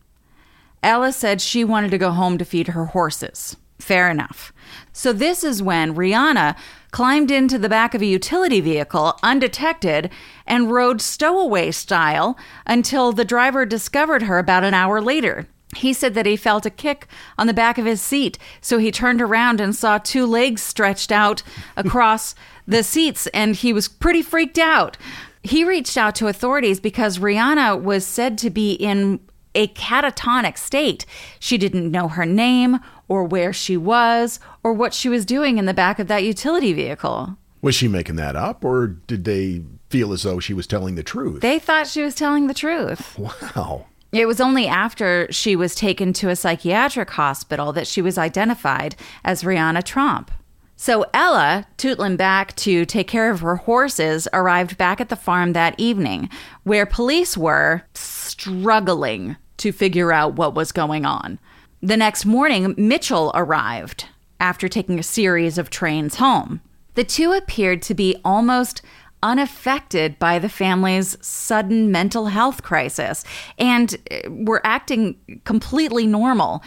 Ella 0.82 1.12
said 1.12 1.40
she 1.40 1.64
wanted 1.64 1.90
to 1.92 1.98
go 1.98 2.10
home 2.10 2.38
to 2.38 2.44
feed 2.44 2.68
her 2.68 2.86
horses. 2.86 3.56
Fair 3.78 4.10
enough. 4.10 4.52
So, 4.92 5.12
this 5.12 5.42
is 5.42 5.62
when 5.62 5.96
Rihanna 5.96 6.56
climbed 6.92 7.30
into 7.32 7.58
the 7.58 7.68
back 7.68 7.94
of 7.94 8.02
a 8.02 8.06
utility 8.06 8.60
vehicle 8.60 9.18
undetected 9.22 10.10
and 10.46 10.70
rode 10.70 11.00
stowaway 11.00 11.72
style 11.72 12.38
until 12.64 13.12
the 13.12 13.24
driver 13.24 13.66
discovered 13.66 14.22
her 14.22 14.38
about 14.38 14.62
an 14.62 14.74
hour 14.74 15.00
later. 15.00 15.48
He 15.74 15.92
said 15.92 16.14
that 16.14 16.26
he 16.26 16.36
felt 16.36 16.66
a 16.66 16.70
kick 16.70 17.06
on 17.38 17.46
the 17.46 17.54
back 17.54 17.78
of 17.78 17.86
his 17.86 18.02
seat, 18.02 18.38
so 18.60 18.78
he 18.78 18.90
turned 18.90 19.22
around 19.22 19.60
and 19.60 19.74
saw 19.74 19.98
two 19.98 20.26
legs 20.26 20.62
stretched 20.62 21.10
out 21.10 21.42
across 21.76 22.34
the 22.66 22.82
seats, 22.82 23.26
and 23.28 23.56
he 23.56 23.72
was 23.72 23.88
pretty 23.88 24.22
freaked 24.22 24.58
out. 24.58 24.96
He 25.42 25.64
reached 25.64 25.96
out 25.96 26.14
to 26.16 26.28
authorities 26.28 26.78
because 26.78 27.18
Riana 27.18 27.80
was 27.80 28.06
said 28.06 28.38
to 28.38 28.50
be 28.50 28.72
in 28.74 29.20
a 29.54 29.68
catatonic 29.68 30.56
state. 30.56 31.04
She 31.40 31.58
didn't 31.58 31.90
know 31.90 32.08
her 32.08 32.24
name 32.26 32.78
or 33.08 33.24
where 33.24 33.52
she 33.52 33.76
was 33.76 34.40
or 34.62 34.72
what 34.72 34.94
she 34.94 35.08
was 35.08 35.26
doing 35.26 35.58
in 35.58 35.66
the 35.66 35.74
back 35.74 35.98
of 35.98 36.06
that 36.08 36.24
utility 36.24 36.72
vehicle. 36.72 37.36
Was 37.60 37.74
she 37.74 37.88
making 37.88 38.16
that 38.16 38.36
up 38.36 38.64
or 38.64 38.86
did 38.86 39.24
they 39.24 39.62
feel 39.90 40.12
as 40.12 40.22
though 40.22 40.40
she 40.40 40.54
was 40.54 40.66
telling 40.66 40.94
the 40.94 41.02
truth? 41.02 41.42
They 41.42 41.58
thought 41.58 41.86
she 41.86 42.02
was 42.02 42.14
telling 42.14 42.46
the 42.46 42.54
truth. 42.54 43.18
wow. 43.18 43.86
It 44.12 44.26
was 44.26 44.40
only 44.42 44.66
after 44.66 45.26
she 45.30 45.56
was 45.56 45.74
taken 45.74 46.12
to 46.14 46.28
a 46.28 46.36
psychiatric 46.36 47.10
hospital 47.10 47.72
that 47.72 47.86
she 47.86 48.02
was 48.02 48.18
identified 48.18 48.94
as 49.24 49.42
Riana 49.42 49.82
Tromp. 49.82 50.30
So 50.76 51.06
Ella, 51.14 51.66
tootling 51.78 52.16
back 52.16 52.54
to 52.56 52.84
take 52.84 53.08
care 53.08 53.30
of 53.30 53.40
her 53.40 53.56
horses, 53.56 54.28
arrived 54.32 54.76
back 54.76 55.00
at 55.00 55.08
the 55.08 55.16
farm 55.16 55.54
that 55.54 55.78
evening, 55.78 56.28
where 56.64 56.84
police 56.84 57.38
were 57.38 57.82
struggling 57.94 59.36
to 59.58 59.72
figure 59.72 60.12
out 60.12 60.34
what 60.34 60.54
was 60.54 60.72
going 60.72 61.06
on. 61.06 61.38
The 61.80 61.96
next 61.96 62.26
morning, 62.26 62.74
Mitchell 62.76 63.32
arrived 63.34 64.06
after 64.40 64.68
taking 64.68 64.98
a 64.98 65.04
series 65.04 65.56
of 65.56 65.70
trains 65.70 66.16
home. 66.16 66.60
The 66.94 67.04
two 67.04 67.32
appeared 67.32 67.80
to 67.82 67.94
be 67.94 68.16
almost 68.24 68.82
unaffected 69.22 70.18
by 70.18 70.38
the 70.38 70.48
family's 70.48 71.16
sudden 71.20 71.90
mental 71.92 72.26
health 72.26 72.62
crisis 72.62 73.24
and 73.58 73.96
uh, 74.10 74.30
were 74.30 74.60
acting 74.64 75.16
completely 75.44 76.06
normal. 76.06 76.62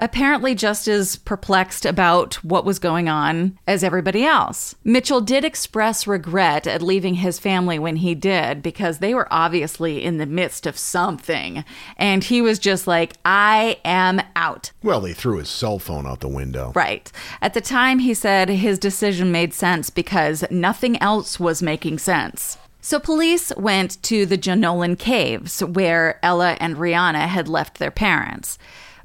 Apparently, 0.00 0.54
just 0.54 0.86
as 0.86 1.16
perplexed 1.16 1.84
about 1.84 2.34
what 2.44 2.64
was 2.64 2.78
going 2.78 3.08
on 3.08 3.58
as 3.66 3.82
everybody 3.82 4.24
else. 4.24 4.76
Mitchell 4.84 5.20
did 5.20 5.44
express 5.44 6.06
regret 6.06 6.66
at 6.66 6.82
leaving 6.82 7.14
his 7.14 7.38
family 7.38 7.78
when 7.78 7.96
he 7.96 8.14
did 8.14 8.62
because 8.62 8.98
they 8.98 9.12
were 9.12 9.26
obviously 9.30 10.04
in 10.04 10.18
the 10.18 10.26
midst 10.26 10.66
of 10.66 10.78
something. 10.78 11.64
And 11.96 12.22
he 12.22 12.40
was 12.40 12.58
just 12.58 12.86
like, 12.86 13.14
I 13.24 13.78
am 13.84 14.20
out. 14.36 14.70
Well, 14.82 15.00
they 15.00 15.14
threw 15.14 15.38
his 15.38 15.48
cell 15.48 15.78
phone 15.78 16.06
out 16.06 16.20
the 16.20 16.28
window. 16.28 16.72
Right. 16.74 17.10
At 17.42 17.54
the 17.54 17.60
time, 17.60 17.98
he 17.98 18.14
said 18.14 18.48
his 18.48 18.78
decision 18.78 19.32
made 19.32 19.52
sense 19.52 19.90
because 19.90 20.44
nothing 20.50 21.00
else 21.02 21.40
was 21.40 21.62
making 21.62 21.98
sense. 21.98 22.56
So 22.80 23.00
police 23.00 23.52
went 23.56 24.02
to 24.04 24.24
the 24.24 24.38
Jenolan 24.38 24.98
Caves 24.98 25.60
where 25.62 26.18
Ella 26.22 26.56
and 26.60 26.76
Riana 26.76 27.26
had 27.26 27.48
left 27.48 27.78
their 27.78 27.90
parents, 27.90 28.56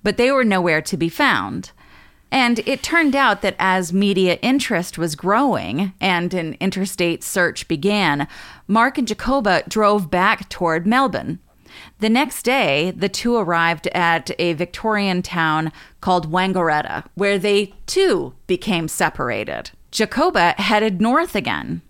but 0.04 0.18
they 0.18 0.32
were 0.32 0.44
nowhere 0.44 0.82
to 0.82 0.98
be 0.98 1.10
found. 1.10 1.72
And 2.32 2.60
it 2.68 2.82
turned 2.82 3.16
out 3.16 3.42
that 3.44 3.56
as 3.60 3.94
media 3.94 4.40
interest 4.42 4.98
was 4.98 5.16
growing 5.16 5.94
and 6.02 6.34
an 6.34 6.58
interstate 6.60 7.24
search 7.24 7.68
began, 7.68 8.28
Mark 8.68 8.98
and 8.98 9.08
Jacoba 9.08 9.64
drove 9.68 10.10
back 10.10 10.50
toward 10.50 10.88
Melbourne. 10.88 11.40
The 12.00 12.10
next 12.10 12.44
day, 12.44 12.92
the 12.92 13.10
two 13.10 13.36
arrived 13.36 13.88
at 13.88 14.32
a 14.40 14.54
Victorian 14.54 15.22
town 15.22 15.72
called 16.02 16.32
Wangaratta, 16.32 17.06
where 17.16 17.38
they 17.38 17.74
too 17.86 18.34
became 18.48 18.88
separated. 18.88 19.72
Jacoba 19.92 20.56
headed 20.58 21.02
north 21.02 21.36
again. 21.36 21.84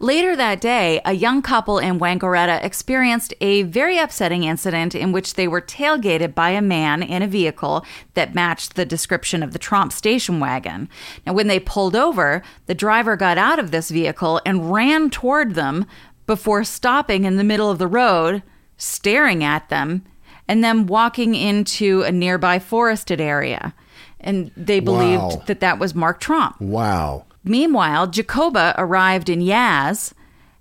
Later 0.00 0.36
that 0.36 0.60
day, 0.60 1.00
a 1.04 1.12
young 1.12 1.42
couple 1.42 1.78
in 1.78 1.98
Wangaratta 1.98 2.62
experienced 2.64 3.32
a 3.40 3.62
very 3.62 3.98
upsetting 3.98 4.44
incident 4.44 4.94
in 4.94 5.12
which 5.12 5.34
they 5.34 5.48
were 5.48 5.60
tailgated 5.60 6.34
by 6.34 6.50
a 6.50 6.62
man 6.62 7.02
in 7.02 7.22
a 7.22 7.26
vehicle 7.26 7.84
that 8.14 8.34
matched 8.34 8.74
the 8.74 8.84
description 8.84 9.42
of 9.42 9.52
the 9.52 9.58
Tromp 9.58 9.92
station 9.92 10.40
wagon. 10.40 10.88
Now, 11.26 11.32
when 11.32 11.46
they 11.46 11.60
pulled 11.60 11.96
over, 11.96 12.42
the 12.66 12.74
driver 12.74 13.16
got 13.16 13.38
out 13.38 13.58
of 13.58 13.70
this 13.70 13.90
vehicle 13.90 14.40
and 14.44 14.72
ran 14.72 15.10
toward 15.10 15.54
them 15.54 15.86
before 16.26 16.64
stopping 16.64 17.24
in 17.24 17.36
the 17.36 17.44
middle 17.44 17.70
of 17.70 17.78
the 17.78 17.86
road, 17.86 18.42
staring 18.76 19.42
at 19.44 19.68
them, 19.68 20.04
and 20.48 20.62
then 20.62 20.86
walking 20.86 21.34
into 21.34 22.02
a 22.02 22.12
nearby 22.12 22.58
forested 22.58 23.20
area. 23.20 23.74
And 24.20 24.50
they 24.56 24.80
believed 24.80 25.22
Wow. 25.22 25.42
that 25.46 25.60
that 25.60 25.78
was 25.78 25.94
Mark 25.94 26.20
Tromp. 26.20 26.60
Wow. 26.60 27.24
Meanwhile, 27.46 28.08
Jacoba 28.08 28.74
arrived 28.76 29.28
in 29.28 29.40
Yass 29.40 30.12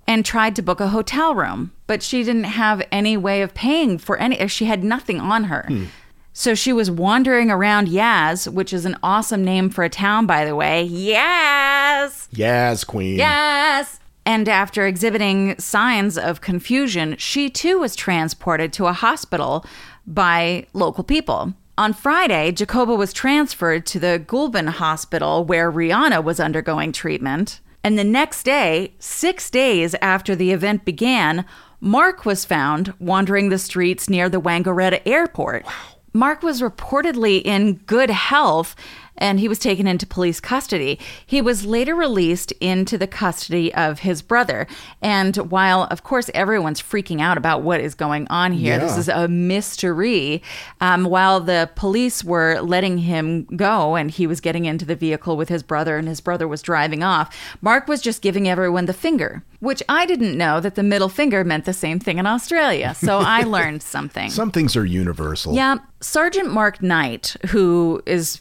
and 0.08 0.24
tried 0.24 0.56
to 0.56 0.62
book 0.62 0.80
a 0.80 0.90
hotel 0.90 1.34
room, 1.34 1.72
but 1.88 2.04
she 2.04 2.24
didn't 2.24 2.44
have 2.44 2.86
any 2.92 3.18
way 3.18 3.42
of 3.42 3.56
paying 3.56 3.98
for 3.98 4.18
any. 4.18 4.48
She 4.48 4.66
had 4.66 4.84
nothing 4.84 5.20
on 5.20 5.46
her. 5.46 5.66
Hmm. 5.68 5.86
So 6.32 6.54
she 6.54 6.74
was 6.74 6.92
wandering 6.92 7.50
around 7.50 7.88
Yass, 7.88 8.48
which 8.48 8.72
is 8.74 8.86
an 8.86 8.98
awesome 9.02 9.44
name 9.44 9.70
for 9.70 9.84
a 9.84 9.90
town, 9.90 10.26
by 10.26 10.46
the 10.46 10.56
way. 10.56 10.88
Yaz! 10.88 12.30
Yaz, 12.32 12.86
Queen. 12.86 13.16
Yes! 13.16 14.00
And 14.26 14.50
after 14.50 14.86
exhibiting 14.86 15.58
signs 15.60 16.18
of 16.18 16.42
confusion, 16.42 17.16
she 17.18 17.50
too 17.50 17.80
was 17.80 17.96
transported 17.96 18.74
to 18.74 18.88
a 18.88 18.94
hospital 18.94 19.66
by 20.06 20.68
local 20.74 21.04
people. 21.04 21.54
On 21.78 21.92
Friday, 21.92 22.54
Jacoba 22.54 22.96
was 22.96 23.12
transferred 23.12 23.86
to 23.88 24.00
the 24.00 24.24
Goulburn 24.26 24.68
Hospital 24.68 25.44
where 25.44 25.70
Riana 25.70 26.24
was 26.24 26.40
undergoing 26.40 26.94
treatment. 26.94 27.60
And 27.84 28.00
the 28.00 28.04
next 28.06 28.44
day, 28.44 28.94
six 29.00 29.50
days 29.50 29.94
after 30.02 30.38
the 30.38 30.54
event 30.54 30.86
began, 30.86 31.44
Mark 31.82 32.26
was 32.26 32.46
found 32.46 32.94
wandering 32.98 33.50
the 33.50 33.58
streets 33.58 34.10
near 34.10 34.30
the 34.30 34.40
Wangaratta 34.40 35.02
airport. 35.06 35.66
Mark 36.14 36.44
was 36.44 36.62
reportedly 36.62 37.42
in 37.44 37.74
good 37.74 38.10
health 38.10 38.74
and 39.18 39.40
he 39.40 39.48
was 39.48 39.60
taken 39.60 39.88
into 39.88 40.06
police 40.06 40.40
custody. 40.40 41.00
He 41.26 41.42
was 41.42 41.66
later 41.66 41.96
released 41.96 42.52
into 42.54 42.98
the 42.98 43.08
custody 43.08 43.74
of 43.74 44.00
his 44.00 44.22
brother. 44.22 44.68
And 45.02 45.36
while, 45.38 45.84
of 45.92 46.04
course, 46.04 46.30
everyone's 46.34 46.82
freaking 46.82 47.22
out 47.22 47.38
about 47.38 47.62
what 47.62 47.80
is 47.80 47.96
going 47.96 48.28
on 48.30 48.52
here, 48.52 48.78
this 48.78 48.98
is 48.98 49.08
a 49.08 49.28
mystery. 49.28 50.42
Um, 50.82 51.06
while 51.06 51.40
the 51.40 51.70
police 51.76 52.24
were 52.24 52.60
letting 52.62 53.00
him 53.00 53.46
go 53.56 53.96
and 53.96 54.12
he 54.12 54.28
was 54.28 54.42
getting 54.42 54.66
into 54.66 54.86
the 54.86 54.96
vehicle 54.96 55.38
with 55.38 55.50
his 55.50 55.64
brother 55.64 55.98
and 55.98 56.08
his 56.08 56.22
brother 56.22 56.48
was 56.48 56.62
driving 56.62 57.04
off, 57.04 57.36
Mark 57.62 57.88
was 57.88 58.02
just 58.02 58.22
giving 58.22 58.48
everyone 58.48 58.86
the 58.86 58.94
finger, 58.94 59.44
which 59.60 59.82
I 59.88 60.06
didn't 60.06 60.38
know 60.38 60.60
that 60.60 60.76
the 60.76 60.84
middle 60.84 61.10
finger 61.10 61.44
meant 61.44 61.66
the 61.66 61.74
same 61.74 62.00
thing 62.00 62.18
in 62.18 62.28
Australia. 62.28 62.94
So 62.96 63.20
I 63.26 63.44
learned 63.44 63.82
something. 63.84 64.30
Some 64.30 64.52
things 64.52 64.76
are 64.76 64.86
universal. 64.86 65.56
Yeah. 65.56 65.78
Sergeant 66.02 66.52
Mark 66.52 66.84
Knight, 66.84 67.36
who 67.48 68.02
is 68.06 68.40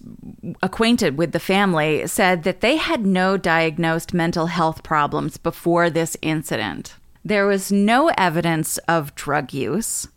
acquainted 0.64 1.18
with 1.18 1.32
the 1.32 1.38
family, 1.38 2.06
said 2.06 2.42
that 2.42 2.62
they 2.62 2.78
had 2.78 3.04
no 3.04 3.36
diagnosed 3.36 4.14
mental 4.14 4.46
health 4.46 4.82
problems 4.82 5.36
before 5.36 5.90
this 5.90 6.16
incident. 6.22 6.96
There 7.22 7.46
was 7.46 7.70
no 7.70 8.08
evidence 8.16 8.78
of 8.88 9.14
drug 9.14 9.52
use, 9.52 10.08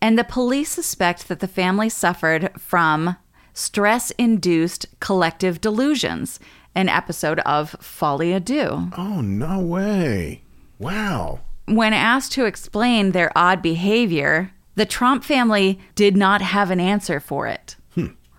and 0.00 0.18
the 0.18 0.24
police 0.24 0.70
suspect 0.70 1.28
that 1.28 1.38
the 1.38 1.46
family 1.46 1.88
suffered 1.88 2.50
from 2.58 3.16
stress 3.52 4.10
induced 4.18 4.86
collective 4.98 5.60
delusions, 5.60 6.40
an 6.74 6.88
episode 6.88 7.38
of 7.40 7.76
Folie 7.80 8.40
Deux. 8.40 8.90
Oh, 8.98 9.20
no 9.20 9.60
way. 9.60 10.42
Wow. 10.80 11.38
When 11.66 11.92
asked 11.92 12.32
to 12.32 12.46
explain 12.46 13.12
their 13.12 13.30
odd 13.36 13.62
behavior, 13.62 14.50
the 14.74 14.86
Tromp 14.86 15.22
family 15.22 15.78
did 15.94 16.16
not 16.16 16.42
have 16.42 16.72
an 16.72 16.80
answer 16.80 17.20
for 17.20 17.46
it. 17.46 17.76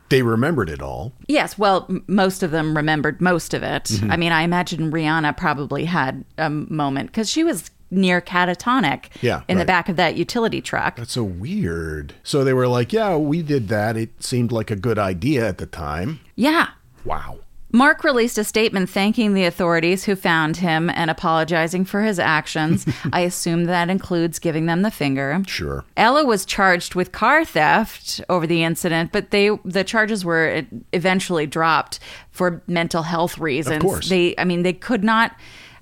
They 0.10 0.22
remembered 0.22 0.70
it 0.70 0.82
all. 0.82 1.14
Yes, 1.28 1.58
well, 1.58 1.86
m- 1.90 2.04
most 2.08 2.44
of 2.44 2.52
them 2.52 2.76
remembered 2.78 3.22
most 3.22 3.54
of 3.54 3.64
it. 3.64 3.86
Mm-hmm. 3.86 4.12
I 4.12 4.18
mean, 4.18 4.32
I 4.32 4.44
imagine 4.44 4.92
Riana 4.92 5.36
probably 5.36 5.86
had 5.86 6.24
a 6.38 6.50
moment 6.50 7.10
because 7.12 7.30
she 7.30 7.44
was 7.44 7.72
near 7.92 8.20
catatonic 8.22 9.06
Yeah, 9.22 9.44
in 9.48 9.58
the 9.58 9.66
back 9.66 9.90
of 9.90 9.96
that 9.96 10.16
utility 10.16 10.62
truck. 10.62 10.98
That's 10.98 11.14
so 11.14 11.24
weird. 11.24 12.14
So 12.24 12.44
they 12.44 12.54
were 12.54 12.68
like, 12.68 12.92
yeah, 12.94 13.16
we 13.16 13.42
did 13.42 13.68
that. 13.70 13.96
It 13.96 14.24
seemed 14.24 14.52
like 14.52 14.72
a 14.72 14.76
good 14.76 15.00
idea 15.00 15.48
at 15.48 15.58
the 15.60 15.66
time. 15.66 16.20
Yeah. 16.36 16.70
Wow. 17.04 17.40
Mark 17.76 18.06
released 18.06 18.38
a 18.38 18.46
statement 18.46 18.90
thanking 18.90 19.34
the 19.34 19.44
authorities 19.44 20.06
who 20.06 20.16
found 20.16 20.56
him 20.56 20.90
and 20.90 21.12
apologizing 21.12 21.84
for 21.84 22.04
his 22.04 22.20
actions. 22.20 22.86
I 23.12 23.20
assume 23.20 23.66
that 23.66 23.90
includes 23.90 24.40
giving 24.40 24.66
them 24.66 24.82
the 24.82 24.90
finger. 24.90 25.44
Sure. 25.46 25.84
Ella 25.98 26.24
was 26.24 26.46
charged 26.46 26.96
with 26.96 27.12
car 27.12 27.44
theft 27.44 28.22
over 28.30 28.48
the 28.48 28.64
incident, 28.64 29.12
but 29.12 29.32
they 29.32 29.50
the 29.66 29.84
charges 29.84 30.24
were 30.24 30.64
eventually 30.94 31.46
dropped 31.46 32.00
for 32.32 32.64
mental 32.66 33.04
health 33.04 33.38
reasons. 33.38 33.76
Of 33.76 33.82
course. 33.82 34.08
They 34.08 34.36
I 34.38 34.46
mean 34.46 34.64
they 34.64 34.72
could 34.72 35.04
not 35.04 35.36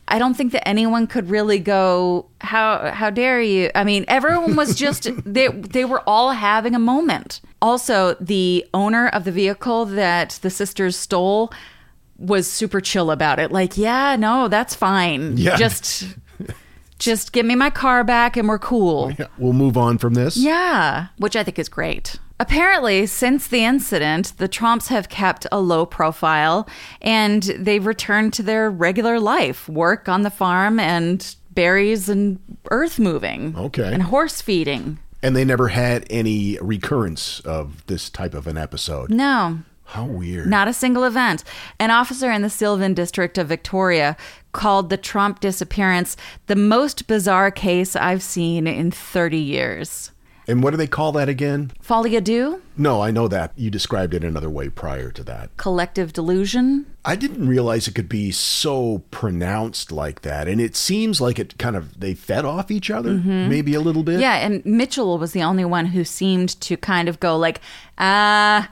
I 0.08 0.18
don't 0.18 0.34
think 0.34 0.52
that 0.54 0.68
anyone 0.68 1.06
could 1.06 1.30
really 1.30 1.60
go 1.60 2.26
how 2.42 2.90
how 2.92 3.12
dare 3.12 3.40
you? 3.40 3.70
I 3.76 3.84
mean 3.84 4.04
everyone 4.08 4.56
was 4.56 4.74
just 4.76 5.12
they 5.32 5.50
they 5.50 5.86
were 5.86 6.02
all 6.10 6.32
having 6.32 6.74
a 6.74 6.80
moment. 6.80 7.40
Also, 7.62 8.16
the 8.16 8.66
owner 8.74 9.08
of 9.10 9.26
the 9.26 9.32
vehicle 9.32 9.86
that 9.86 10.40
the 10.42 10.50
sisters 10.50 10.98
stole 10.98 11.54
was 12.18 12.50
super 12.50 12.82
chill 12.82 13.12
about 13.12 13.40
it. 13.40 13.52
Like, 13.52 13.78
yeah, 13.78 14.16
no, 14.16 14.48
that's 14.48 14.76
fine. 14.76 15.38
Yeah. 15.38 15.56
Just 15.56 16.06
just 17.00 17.34
give 17.34 17.46
me 17.46 17.56
my 17.56 17.70
car 17.70 18.04
back 18.04 18.38
and 18.38 18.48
we're 18.48 18.60
cool. 18.60 19.12
Yeah, 19.20 19.28
we'll 19.38 19.54
move 19.54 19.78
on 19.78 19.98
from 19.98 20.14
this. 20.14 20.38
Yeah, 20.38 21.08
which 21.18 21.36
I 21.36 21.44
think 21.44 21.60
is 21.60 21.70
great. 21.70 22.18
Apparently, 22.40 23.06
since 23.06 23.48
the 23.48 23.64
incident, 23.64 24.34
the 24.38 24.50
Tromps 24.50 24.88
have 24.88 25.08
kept 25.08 25.46
a 25.52 25.60
low 25.60 25.86
profile 25.86 26.68
and 27.02 27.44
they've 27.44 27.86
returned 27.86 28.34
to 28.34 28.44
their 28.44 28.72
regular 28.72 29.20
life 29.20 29.70
work 29.70 30.10
on 30.10 30.24
the 30.24 30.30
farm 30.30 30.80
and 30.80 31.36
berries 31.52 32.10
and 32.10 32.40
earth 32.72 33.00
moving. 33.00 33.56
Okay. 33.56 33.94
And 33.94 34.04
horse 34.04 34.42
feeding. 34.42 35.00
And 35.22 35.36
they 35.36 35.46
never 35.46 35.70
had 35.70 36.06
any 36.10 36.58
recurrence 36.60 37.40
of 37.42 37.86
this 37.86 38.10
type 38.10 38.34
of 38.34 38.48
an 38.48 38.58
episode. 38.58 39.10
No, 39.10 39.60
How 39.94 40.06
weird. 40.06 40.48
Not 40.50 40.68
a 40.68 40.74
single 40.74 41.04
event. 41.04 41.44
An 41.80 41.92
officer 41.92 42.32
in 42.32 42.42
the 42.42 42.50
Silvan 42.50 42.96
district 42.96 43.38
of 43.38 43.48
Victoria 43.48 44.18
called 44.52 44.90
the 44.90 44.98
Tromp 44.98 45.40
disappearance 45.40 46.18
the 46.48 46.56
most 46.56 47.06
bizarre 47.08 47.52
case 47.52 47.96
I've 47.96 48.24
seen 48.24 48.66
in 48.66 48.90
30 48.90 49.38
years. 49.38 50.10
and 50.48 50.62
what 50.64 50.72
do 50.72 50.78
they 50.78 50.88
call 50.88 51.12
that 51.14 51.30
again? 51.30 51.72
À 51.88 52.24
deux? 52.24 52.60
No, 52.76 53.02
I 53.02 53.12
know 53.12 53.28
that. 53.28 53.52
You 53.56 53.70
described 53.70 54.14
it 54.16 54.24
another 54.24 54.50
way 54.50 54.68
prior 54.68 55.12
to 55.12 55.24
that. 55.26 55.56
Collective 55.58 56.12
delusion? 56.12 56.86
I 57.06 57.16
didn't 57.16 57.48
realize 57.48 57.88
it 57.88 57.94
could 57.94 58.10
be 58.10 58.32
so 58.32 59.04
pronounced 59.12 59.92
like 59.92 60.22
that. 60.24 60.48
And 60.48 60.60
it 60.60 60.76
seems 60.76 61.22
like 61.22 61.38
it 61.38 61.58
kind 61.60 61.76
of, 61.76 62.00
they 62.00 62.16
fed 62.16 62.46
off 62.46 62.72
each 62.72 62.90
other, 62.90 63.14
maybe 63.14 63.76
a 63.76 63.80
little 63.80 64.04
bit. 64.04 64.14
Mm-hmm. 64.14 64.22
Yeah, 64.22 64.46
and 64.46 64.66
Mitchell 64.66 65.20
was 65.20 65.34
the 65.34 65.44
only 65.44 65.66
one 65.66 65.86
who 65.88 66.04
seemed 66.04 66.60
to 66.62 66.78
kind 66.78 67.08
of 67.08 67.20
go 67.20 67.38
like, 67.38 67.62
uh, 68.00 68.64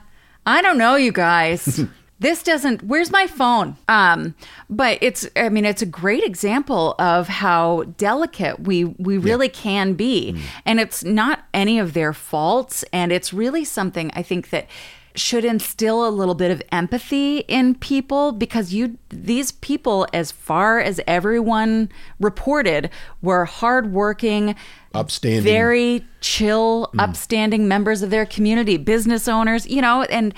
I 0.46 0.62
don't 0.62 0.78
know, 0.78 0.96
you 0.96 1.12
guys. 1.12 1.80
this 2.18 2.42
doesn't 2.42 2.84
where's 2.84 3.10
my 3.10 3.26
phone? 3.26 3.76
Um 3.88 4.34
but 4.70 4.98
it's 5.00 5.28
i 5.36 5.48
mean 5.48 5.64
it's 5.64 5.82
a 5.82 5.86
great 5.86 6.22
example 6.24 6.94
of 6.98 7.28
how 7.28 7.84
delicate 7.96 8.60
we 8.60 8.84
we 8.84 9.18
really 9.18 9.48
can 9.48 9.94
be. 9.94 10.40
And 10.64 10.80
it's 10.80 11.04
not 11.04 11.44
any 11.52 11.78
of 11.78 11.92
their 11.92 12.12
faults. 12.12 12.84
And 12.92 13.12
it's 13.12 13.32
really 13.32 13.64
something 13.64 14.10
i 14.14 14.22
think 14.22 14.50
that 14.50 14.68
should 15.14 15.44
instill 15.44 16.06
a 16.06 16.10
little 16.10 16.34
bit 16.34 16.50
of 16.50 16.62
empathy 16.72 17.38
in 17.40 17.74
people 17.74 18.32
because 18.32 18.72
you 18.72 18.96
these 19.10 19.52
people 19.52 20.06
as 20.12 20.32
far 20.32 20.80
as 20.80 21.00
everyone 21.06 21.90
reported 22.18 22.88
were 23.20 23.44
hardworking 23.44 24.54
Upstanding. 24.94 25.42
very 25.42 26.04
chill 26.20 26.90
mm. 26.94 27.00
upstanding 27.02 27.68
members 27.68 28.02
of 28.02 28.10
their 28.10 28.26
community 28.26 28.76
business 28.76 29.28
owners 29.28 29.66
you 29.66 29.80
know 29.80 30.02
and 30.02 30.34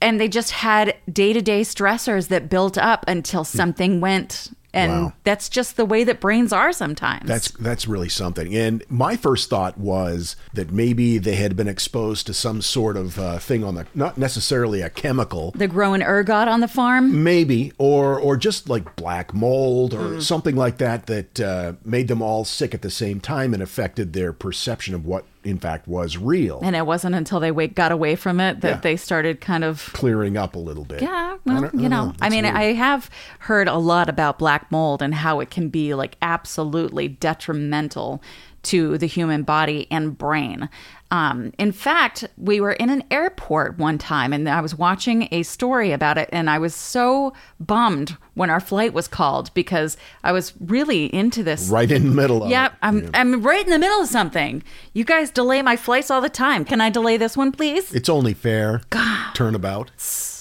and 0.00 0.20
they 0.20 0.28
just 0.28 0.50
had 0.50 0.96
day-to-day 1.10 1.60
stressors 1.60 2.28
that 2.28 2.50
built 2.50 2.76
up 2.76 3.04
until 3.06 3.44
hmm. 3.44 3.56
something 3.56 4.00
went 4.00 4.50
and 4.74 4.92
Wow. 4.92 5.12
that's 5.24 5.48
just 5.48 5.76
the 5.76 5.84
way 5.84 6.02
that 6.04 6.20
brains 6.20 6.52
are 6.52 6.72
sometimes 6.72 7.26
That's 7.28 7.50
that's 7.52 7.86
really 7.86 8.08
something. 8.08 8.54
And 8.54 8.82
my 8.88 9.16
first 9.16 9.50
thought 9.50 9.76
was 9.78 10.36
that 10.54 10.70
maybe 10.72 11.18
they 11.18 11.34
had 11.36 11.56
been 11.56 11.68
exposed 11.68 12.26
to 12.28 12.34
some 12.34 12.62
sort 12.62 12.96
of 12.96 13.18
uh, 13.18 13.38
thing 13.38 13.64
on 13.64 13.74
the 13.74 13.86
not 13.94 14.16
necessarily 14.18 14.80
a 14.82 14.90
chemical, 14.90 15.50
the 15.54 15.68
growing 15.68 16.02
ergot 16.02 16.48
on 16.48 16.60
the 16.60 16.68
farm 16.68 17.22
maybe, 17.22 17.72
or 17.78 18.18
or 18.18 18.36
just 18.36 18.68
like 18.68 18.96
black 18.96 19.34
mold 19.34 19.94
or 19.94 20.02
Mm. 20.12 20.22
something 20.22 20.56
like 20.56 20.78
that 20.78 21.06
that 21.06 21.40
uh, 21.40 21.72
made 21.84 22.08
them 22.08 22.20
all 22.22 22.44
sick 22.44 22.74
at 22.74 22.82
the 22.82 22.90
same 22.90 23.20
time 23.20 23.54
and 23.54 23.62
affected 23.62 24.12
their 24.12 24.32
perception 24.32 24.94
of 24.94 25.04
what 25.06 25.24
in 25.44 25.58
fact 25.58 25.88
was 25.88 26.16
real, 26.16 26.60
and 26.62 26.76
it 26.76 26.86
wasn't 26.86 27.14
until 27.14 27.40
they 27.40 27.50
wake, 27.50 27.74
got 27.74 27.90
away 27.92 28.14
from 28.16 28.38
it 28.40 28.60
that 28.60 28.68
Yeah. 28.68 28.80
they 28.80 28.96
started 28.96 29.40
kind 29.40 29.64
of 29.64 29.90
clearing 29.92 30.36
up 30.36 30.54
a 30.54 30.58
little 30.58 30.84
bit. 30.84 31.02
Yeah, 31.02 31.36
well, 31.44 31.62
you 31.74 31.88
don't 31.88 31.90
know, 31.90 32.12
I 32.20 32.28
mean, 32.28 32.44
weird. 32.44 32.56
I 32.56 32.62
have 32.74 33.10
heard 33.40 33.68
a 33.68 33.76
lot 33.78 34.08
about 34.08 34.38
black 34.38 34.70
mold 34.70 35.02
and 35.02 35.14
how 35.14 35.40
it 35.40 35.50
can 35.50 35.68
be 35.68 35.94
like 35.94 36.16
absolutely 36.22 37.08
detrimental 37.08 38.22
to 38.64 38.96
the 38.98 39.06
human 39.06 39.42
body 39.42 39.88
and 39.90 40.16
brain. 40.16 40.68
Um, 41.12 41.52
in 41.58 41.72
fact, 41.72 42.24
we 42.38 42.58
were 42.58 42.72
in 42.72 42.88
an 42.88 43.04
airport 43.10 43.76
one 43.76 43.98
time 43.98 44.32
and 44.32 44.48
I 44.48 44.62
was 44.62 44.74
watching 44.74 45.28
a 45.30 45.42
story 45.42 45.92
about 45.92 46.16
it, 46.16 46.30
and 46.32 46.48
I 46.48 46.58
was 46.58 46.74
so 46.74 47.34
bummed 47.60 48.16
when 48.32 48.48
our 48.48 48.60
flight 48.60 48.94
was 48.94 49.08
called 49.08 49.52
because 49.52 49.98
I 50.24 50.32
was 50.32 50.54
really 50.58 51.14
into 51.14 51.42
this. 51.42 51.68
Right 51.68 51.92
in 51.92 52.08
the 52.08 52.14
middle 52.14 52.42
of 52.42 52.48
Yep, 52.50 52.72
it. 52.72 52.78
I'm, 52.80 53.10
I'm 53.12 53.42
right 53.42 53.62
in 53.62 53.70
the 53.70 53.78
middle 53.78 54.00
of 54.00 54.08
something. 54.08 54.62
You 54.94 55.04
guys 55.04 55.30
delay 55.30 55.60
my 55.60 55.76
flights 55.76 56.10
all 56.10 56.22
the 56.22 56.30
time. 56.30 56.64
Can 56.64 56.80
I 56.80 56.88
delay 56.88 57.18
this 57.18 57.36
one, 57.36 57.52
please? 57.52 57.94
It's 57.94 58.08
only 58.08 58.32
fair. 58.32 58.80
God. 58.88 59.34
Turnabout 59.34 59.90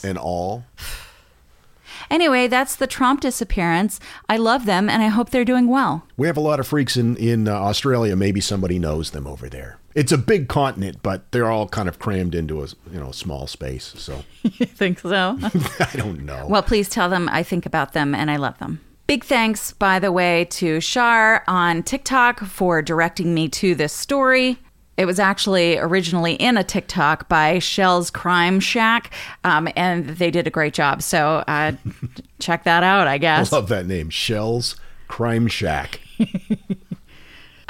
and 0.05 0.17
all. 0.17 0.63
Anyway, 2.09 2.47
that's 2.47 2.77
the 2.77 2.87
Tromp 2.87 3.19
disappearance. 3.19 3.99
I 4.29 4.37
love 4.37 4.65
them 4.65 4.89
and 4.89 5.03
I 5.03 5.07
hope 5.07 5.31
they're 5.31 5.43
doing 5.43 5.67
well. 5.67 6.07
We 6.15 6.27
have 6.27 6.37
a 6.37 6.41
lot 6.41 6.61
of 6.61 6.67
freaks 6.67 6.95
in 6.95 7.17
in 7.17 7.49
uh, 7.49 7.55
Australia. 7.55 8.15
Maybe 8.15 8.39
somebody 8.39 8.79
knows 8.79 9.11
them 9.11 9.27
over 9.27 9.49
there. 9.49 9.80
It's 9.93 10.11
a 10.11 10.17
big 10.17 10.47
continent, 10.47 10.99
but 11.03 11.31
they're 11.31 11.49
all 11.51 11.67
kind 11.67 11.89
of 11.89 11.99
crammed 11.99 12.33
into 12.35 12.61
a 12.63 12.67
you 12.91 12.99
know 12.99 13.11
small 13.11 13.47
space. 13.47 13.93
So 13.97 14.23
You 14.43 14.65
think 14.65 14.99
so? 14.99 15.37
I 15.79 15.89
don't 15.95 16.23
know. 16.25 16.47
well, 16.49 16.63
please 16.63 16.89
tell 16.89 17.09
them 17.09 17.27
I 17.29 17.43
think 17.43 17.65
about 17.65 17.93
them 17.93 18.15
and 18.15 18.31
I 18.31 18.37
love 18.37 18.57
them. 18.59 18.79
Big 19.07 19.23
thanks, 19.25 19.73
by 19.73 19.99
the 19.99 20.11
way, 20.11 20.45
to 20.51 20.79
Shar 20.79 21.43
on 21.47 21.83
TikTok 21.83 22.39
for 22.41 22.81
directing 22.81 23.33
me 23.33 23.49
to 23.49 23.75
this 23.75 23.91
story. 23.91 24.57
It 24.95 25.05
was 25.05 25.19
actually 25.19 25.77
originally 25.77 26.33
in 26.35 26.55
a 26.57 26.63
TikTok 26.63 27.27
by 27.27 27.59
Shell's 27.59 28.09
Crime 28.11 28.59
Shack, 28.59 29.11
um, 29.43 29.67
and 29.75 30.07
they 30.07 30.29
did 30.31 30.47
a 30.47 30.49
great 30.49 30.73
job. 30.73 31.01
So 31.01 31.43
uh, 31.47 31.73
check 32.39 32.63
that 32.65 32.83
out, 32.83 33.07
I 33.07 33.17
guess. 33.17 33.37
I 33.37 33.41
guess. 33.41 33.51
love 33.51 33.67
that 33.69 33.85
name, 33.85 34.09
Shell's 34.09 34.75
Crime 35.07 35.47
Shack. 35.47 35.99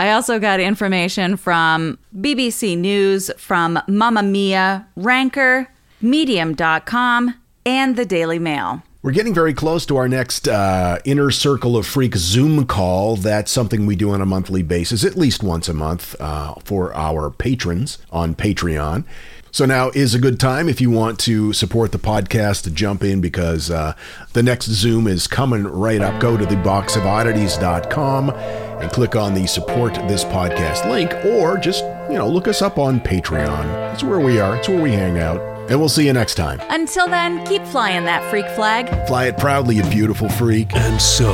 I 0.01 0.13
also 0.13 0.39
got 0.39 0.59
information 0.59 1.37
from 1.37 1.99
BBC 2.19 2.75
News, 2.75 3.29
from 3.37 3.77
Mamamia, 3.87 4.87
Ranker, 4.95 5.71
Medium.com, 6.01 7.39
and 7.67 7.95
the 7.95 8.03
Daily 8.03 8.39
Mail. 8.39 8.81
We're 9.03 9.11
getting 9.11 9.35
very 9.35 9.53
close 9.53 9.85
to 9.85 9.97
our 9.97 10.07
next 10.07 10.47
uh, 10.47 10.97
Inner 11.05 11.29
Circle 11.29 11.77
of 11.77 11.85
Freak 11.85 12.15
Zoom 12.15 12.65
call. 12.65 13.15
That's 13.15 13.51
something 13.51 13.85
we 13.85 13.95
do 13.95 14.09
on 14.09 14.21
a 14.21 14.25
monthly 14.25 14.63
basis, 14.63 15.03
at 15.03 15.17
least 15.17 15.43
once 15.43 15.69
a 15.69 15.73
month, 15.73 16.19
uh, 16.19 16.55
for 16.63 16.91
our 16.95 17.29
patrons 17.29 17.99
on 18.11 18.33
Patreon. 18.33 19.05
So 19.53 19.65
now 19.65 19.89
is 19.89 20.15
a 20.15 20.19
good 20.19 20.39
time 20.39 20.69
if 20.69 20.79
you 20.79 20.89
want 20.89 21.19
to 21.21 21.51
support 21.51 21.91
the 21.91 21.99
podcast 21.99 22.63
to 22.63 22.71
jump 22.71 23.03
in 23.03 23.19
because 23.19 23.69
uh, 23.69 23.95
the 24.31 24.41
next 24.41 24.67
Zoom 24.67 25.07
is 25.07 25.27
coming 25.27 25.65
right 25.65 25.99
up. 25.99 26.21
Go 26.21 26.37
to 26.37 26.45
the 26.45 26.55
boxofoddities.com 26.55 28.29
and 28.29 28.91
click 28.91 29.17
on 29.17 29.33
the 29.33 29.45
support 29.45 29.93
this 30.07 30.23
podcast 30.23 30.89
link 30.89 31.13
or 31.25 31.57
just, 31.57 31.83
you 32.09 32.17
know, 32.17 32.29
look 32.29 32.47
us 32.47 32.61
up 32.61 32.77
on 32.77 33.01
Patreon. 33.01 33.63
That's 33.91 34.03
where 34.03 34.21
we 34.21 34.39
are. 34.39 34.55
It's 34.55 34.69
where 34.69 34.81
we 34.81 34.91
hang 34.91 35.19
out. 35.19 35.41
And 35.69 35.79
we'll 35.79 35.89
see 35.89 36.05
you 36.05 36.13
next 36.13 36.35
time. 36.35 36.59
Until 36.69 37.07
then, 37.07 37.45
keep 37.45 37.63
flying 37.65 38.05
that 38.05 38.29
freak 38.29 38.47
flag. 38.55 39.07
Fly 39.07 39.25
it 39.25 39.37
proudly, 39.37 39.75
you 39.75 39.83
beautiful 39.83 40.27
freak. 40.29 40.73
And 40.75 40.99
so, 40.99 41.31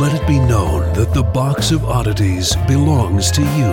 let 0.00 0.14
it 0.14 0.26
be 0.26 0.38
known 0.38 0.92
that 0.94 1.12
the 1.12 1.22
box 1.22 1.72
of 1.72 1.84
oddities 1.84 2.54
belongs 2.66 3.30
to 3.32 3.42
you, 3.42 3.72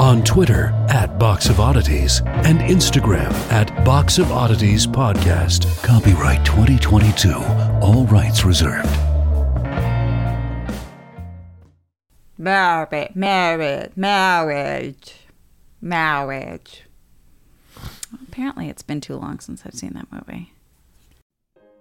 On 0.00 0.24
Twitter 0.24 0.68
at 0.88 1.18
Box 1.18 1.50
of 1.50 1.60
Oddities. 1.60 2.22
And 2.24 2.58
Instagram 2.60 3.30
at 3.52 3.84
Box 3.84 4.18
of 4.18 4.32
Oddities 4.32 4.86
Podcast. 4.86 5.66
Copyright 5.84 6.42
2022. 6.44 7.32
All 7.82 8.06
rights 8.06 8.42
reserved. 8.44 8.88
Marriage, 12.38 13.14
marriage, 13.14 13.92
marriage, 13.94 15.14
marriage. 15.82 16.84
Apparently, 18.26 18.70
it's 18.70 18.82
been 18.82 19.02
too 19.02 19.16
long 19.16 19.38
since 19.40 19.62
I've 19.66 19.74
seen 19.74 19.92
that 19.92 20.06
movie. 20.10 20.50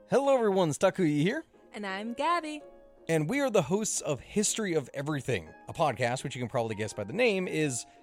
Hello, 0.09 0.35
everyone. 0.35 0.71
Stakuyi 0.71 1.21
here, 1.21 1.45
And 1.73 1.85
I'm 1.85 2.13
Gabby. 2.13 2.61
and 3.07 3.29
we 3.29 3.39
are 3.39 3.49
the 3.49 3.61
hosts 3.61 4.01
of 4.01 4.19
History 4.19 4.73
of 4.73 4.89
Everything, 4.93 5.47
a 5.69 5.73
podcast 5.73 6.23
which 6.25 6.35
you 6.35 6.41
can 6.41 6.49
probably 6.49 6.75
guess 6.75 6.91
by 6.91 7.05
the 7.05 7.13
name 7.13 7.47
is, 7.47 7.85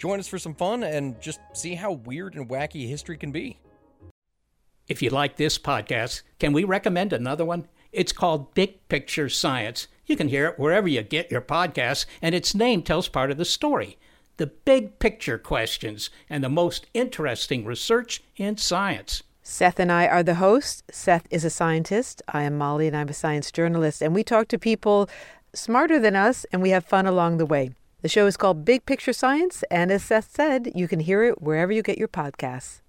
Join 0.00 0.18
us 0.18 0.26
for 0.26 0.38
some 0.38 0.54
fun 0.54 0.82
and 0.82 1.20
just 1.20 1.40
see 1.52 1.74
how 1.74 1.92
weird 1.92 2.34
and 2.34 2.48
wacky 2.48 2.88
history 2.88 3.18
can 3.18 3.32
be. 3.32 3.58
If 4.88 5.02
you 5.02 5.10
like 5.10 5.36
this 5.36 5.58
podcast, 5.58 6.22
can 6.38 6.54
we 6.54 6.64
recommend 6.64 7.12
another 7.12 7.44
one? 7.44 7.68
It's 7.92 8.10
called 8.10 8.54
Big 8.54 8.88
Picture 8.88 9.28
Science. 9.28 9.88
You 10.06 10.16
can 10.16 10.28
hear 10.28 10.46
it 10.46 10.58
wherever 10.58 10.88
you 10.88 11.02
get 11.02 11.30
your 11.30 11.42
podcasts, 11.42 12.06
and 12.22 12.34
its 12.34 12.54
name 12.54 12.82
tells 12.82 13.08
part 13.08 13.30
of 13.30 13.36
the 13.36 13.44
story 13.44 13.98
the 14.38 14.46
big 14.46 14.98
picture 15.00 15.36
questions 15.36 16.08
and 16.30 16.42
the 16.42 16.48
most 16.48 16.86
interesting 16.94 17.66
research 17.66 18.22
in 18.36 18.56
science. 18.56 19.22
Seth 19.42 19.78
and 19.78 19.92
I 19.92 20.06
are 20.06 20.22
the 20.22 20.36
hosts. 20.36 20.82
Seth 20.90 21.26
is 21.28 21.44
a 21.44 21.50
scientist. 21.50 22.22
I 22.26 22.44
am 22.44 22.56
Molly, 22.56 22.86
and 22.86 22.96
I'm 22.96 23.10
a 23.10 23.12
science 23.12 23.52
journalist. 23.52 24.00
And 24.00 24.14
we 24.14 24.24
talk 24.24 24.48
to 24.48 24.58
people 24.58 25.10
smarter 25.52 25.98
than 25.98 26.16
us, 26.16 26.46
and 26.52 26.62
we 26.62 26.70
have 26.70 26.86
fun 26.86 27.04
along 27.04 27.36
the 27.36 27.44
way. 27.44 27.72
The 28.02 28.08
show 28.08 28.26
is 28.26 28.38
called 28.38 28.64
Big 28.64 28.86
Picture 28.86 29.12
Science, 29.12 29.62
and 29.70 29.90
as 29.90 30.02
Seth 30.04 30.30
said, 30.34 30.72
you 30.74 30.88
can 30.88 31.00
hear 31.00 31.22
it 31.22 31.42
wherever 31.42 31.70
you 31.70 31.82
get 31.82 31.98
your 31.98 32.08
podcasts. 32.08 32.80